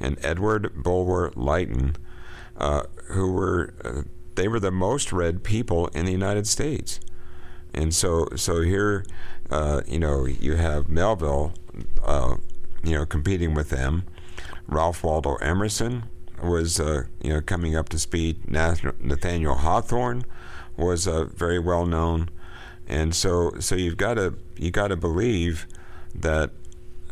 and 0.00 0.18
Edward 0.22 0.82
Bulwer 0.82 1.32
Lytton 1.36 1.96
uh, 2.56 2.84
who 3.10 3.32
were 3.32 3.74
uh, 3.84 4.02
they 4.34 4.48
were 4.48 4.60
the 4.60 4.72
most 4.72 5.12
read 5.12 5.44
people 5.44 5.86
in 5.88 6.06
the 6.06 6.12
United 6.12 6.48
States. 6.48 6.98
And 7.74 7.94
so, 7.94 8.28
so 8.36 8.62
here, 8.62 9.04
uh, 9.50 9.82
you 9.86 9.98
know, 9.98 10.26
you 10.26 10.54
have 10.54 10.88
Melville, 10.88 11.52
uh, 12.02 12.36
you 12.82 12.92
know, 12.92 13.04
competing 13.04 13.54
with 13.54 13.70
them. 13.70 14.04
Ralph 14.66 15.02
Waldo 15.04 15.34
Emerson, 15.36 16.04
was 16.42 16.80
uh, 16.80 17.04
you 17.22 17.30
know 17.30 17.40
coming 17.40 17.76
up 17.76 17.88
to 17.90 17.98
speed. 17.98 18.48
Nathaniel 18.48 19.54
Hawthorne 19.54 20.24
was 20.76 21.06
uh, 21.06 21.24
very 21.24 21.58
well 21.58 21.86
known, 21.86 22.28
and 22.86 23.14
so 23.14 23.52
so 23.60 23.74
you've 23.74 23.96
got 23.96 24.14
to 24.14 24.34
you 24.56 24.70
got 24.70 24.88
to 24.88 24.96
believe 24.96 25.66
that 26.14 26.50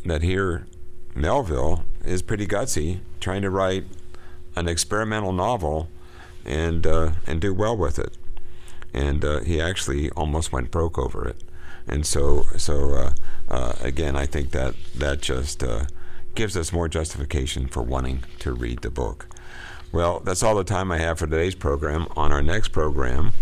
that 0.05 0.21
here 0.21 0.67
Melville 1.15 1.83
is 2.03 2.21
pretty 2.21 2.47
gutsy, 2.47 2.99
trying 3.19 3.41
to 3.41 3.49
write 3.49 3.85
an 4.55 4.67
experimental 4.67 5.33
novel 5.33 5.89
and 6.45 6.85
uh, 6.85 7.11
and 7.27 7.41
do 7.41 7.53
well 7.53 7.77
with 7.77 7.99
it. 7.99 8.17
And 8.93 9.23
uh, 9.25 9.39
he 9.39 9.59
actually 9.59 10.09
almost 10.11 10.51
went 10.51 10.71
broke 10.71 10.97
over 10.97 11.27
it. 11.27 11.37
and 11.87 12.05
so 12.05 12.43
so 12.57 12.93
uh, 12.93 13.13
uh, 13.49 13.73
again, 13.81 14.15
I 14.15 14.25
think 14.25 14.51
that 14.51 14.75
that 14.95 15.21
just 15.21 15.63
uh, 15.63 15.85
gives 16.35 16.55
us 16.55 16.71
more 16.71 16.87
justification 16.87 17.67
for 17.67 17.81
wanting 17.83 18.23
to 18.39 18.53
read 18.53 18.81
the 18.81 18.89
book. 18.89 19.27
Well, 19.91 20.19
that's 20.21 20.41
all 20.41 20.55
the 20.55 20.63
time 20.63 20.91
I 20.91 20.97
have 20.97 21.19
for 21.19 21.27
today's 21.27 21.55
program. 21.55 22.07
On 22.15 22.31
our 22.31 22.41
next 22.41 22.69
program, 22.69 23.33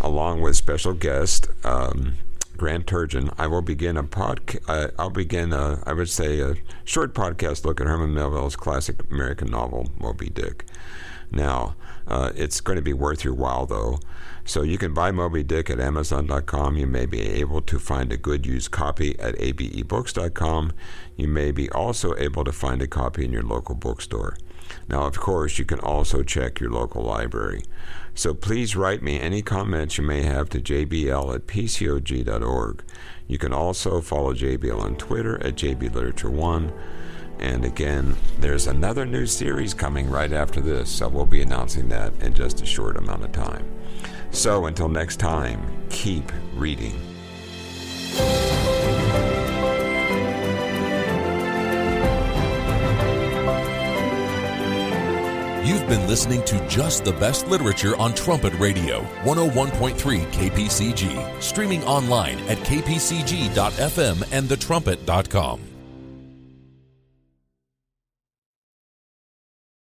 along 0.00 0.42
with 0.42 0.54
special 0.56 0.92
guest 0.92 1.48
um, 1.64 2.14
Grant 2.58 2.86
Turgeon, 2.86 3.32
I 3.38 3.46
will 3.46 3.62
begin 3.62 3.96
a 3.96 4.02
pod. 4.02 4.40
Uh, 4.68 4.88
I'll 4.98 5.08
begin, 5.10 5.52
a, 5.54 5.82
I 5.86 5.94
would 5.94 6.10
say, 6.10 6.40
a 6.40 6.56
short 6.84 7.14
podcast 7.14 7.64
look 7.64 7.80
at 7.80 7.86
Herman 7.86 8.12
Melville's 8.12 8.56
classic 8.56 9.10
American 9.10 9.50
novel 9.50 9.90
Moby 9.98 10.28
Dick. 10.28 10.64
Now, 11.36 11.76
uh, 12.06 12.32
it's 12.34 12.60
going 12.60 12.76
to 12.76 12.82
be 12.82 12.92
worth 12.92 13.24
your 13.24 13.34
while, 13.34 13.66
though. 13.66 13.98
So 14.44 14.62
you 14.62 14.78
can 14.78 14.94
buy 14.94 15.10
Moby 15.10 15.42
Dick 15.42 15.68
at 15.70 15.80
Amazon.com. 15.80 16.76
You 16.76 16.86
may 16.86 17.04
be 17.06 17.20
able 17.20 17.60
to 17.62 17.78
find 17.78 18.12
a 18.12 18.16
good 18.16 18.46
used 18.46 18.70
copy 18.70 19.18
at 19.18 19.34
ABEBooks.com. 19.36 20.72
You 21.16 21.28
may 21.28 21.50
be 21.50 21.68
also 21.70 22.14
able 22.16 22.44
to 22.44 22.52
find 22.52 22.80
a 22.80 22.86
copy 22.86 23.24
in 23.24 23.32
your 23.32 23.42
local 23.42 23.74
bookstore. 23.74 24.36
Now, 24.88 25.04
of 25.04 25.18
course, 25.18 25.58
you 25.58 25.64
can 25.64 25.80
also 25.80 26.22
check 26.22 26.60
your 26.60 26.70
local 26.70 27.02
library. 27.02 27.62
So 28.14 28.34
please 28.34 28.76
write 28.76 29.02
me 29.02 29.20
any 29.20 29.42
comments 29.42 29.98
you 29.98 30.04
may 30.04 30.22
have 30.22 30.48
to 30.50 30.60
jbl 30.60 31.34
at 31.34 31.46
pcog.org. 31.46 32.84
You 33.28 33.38
can 33.38 33.52
also 33.52 34.00
follow 34.00 34.32
JBL 34.32 34.80
on 34.80 34.96
Twitter 34.96 35.42
at 35.44 35.56
jbliterature1. 35.56 36.72
And 37.38 37.64
again, 37.64 38.16
there's 38.38 38.66
another 38.66 39.04
new 39.04 39.26
series 39.26 39.74
coming 39.74 40.08
right 40.08 40.32
after 40.32 40.60
this, 40.60 40.90
so 40.90 41.08
we'll 41.08 41.26
be 41.26 41.42
announcing 41.42 41.88
that 41.90 42.12
in 42.20 42.34
just 42.34 42.62
a 42.62 42.66
short 42.66 42.96
amount 42.96 43.24
of 43.24 43.32
time. 43.32 43.66
So 44.30 44.66
until 44.66 44.88
next 44.88 45.16
time, 45.16 45.60
keep 45.90 46.30
reading. 46.54 46.94
You've 55.66 55.88
been 55.88 56.06
listening 56.06 56.44
to 56.44 56.68
Just 56.68 57.04
the 57.04 57.12
Best 57.12 57.48
Literature 57.48 57.96
on 57.96 58.14
Trumpet 58.14 58.54
Radio, 58.54 59.02
101.3 59.24 59.94
KPCG, 60.32 61.42
streaming 61.42 61.82
online 61.84 62.38
at 62.48 62.58
kpcg.fm 62.58 64.28
and 64.30 64.48
thetrumpet.com. 64.48 65.65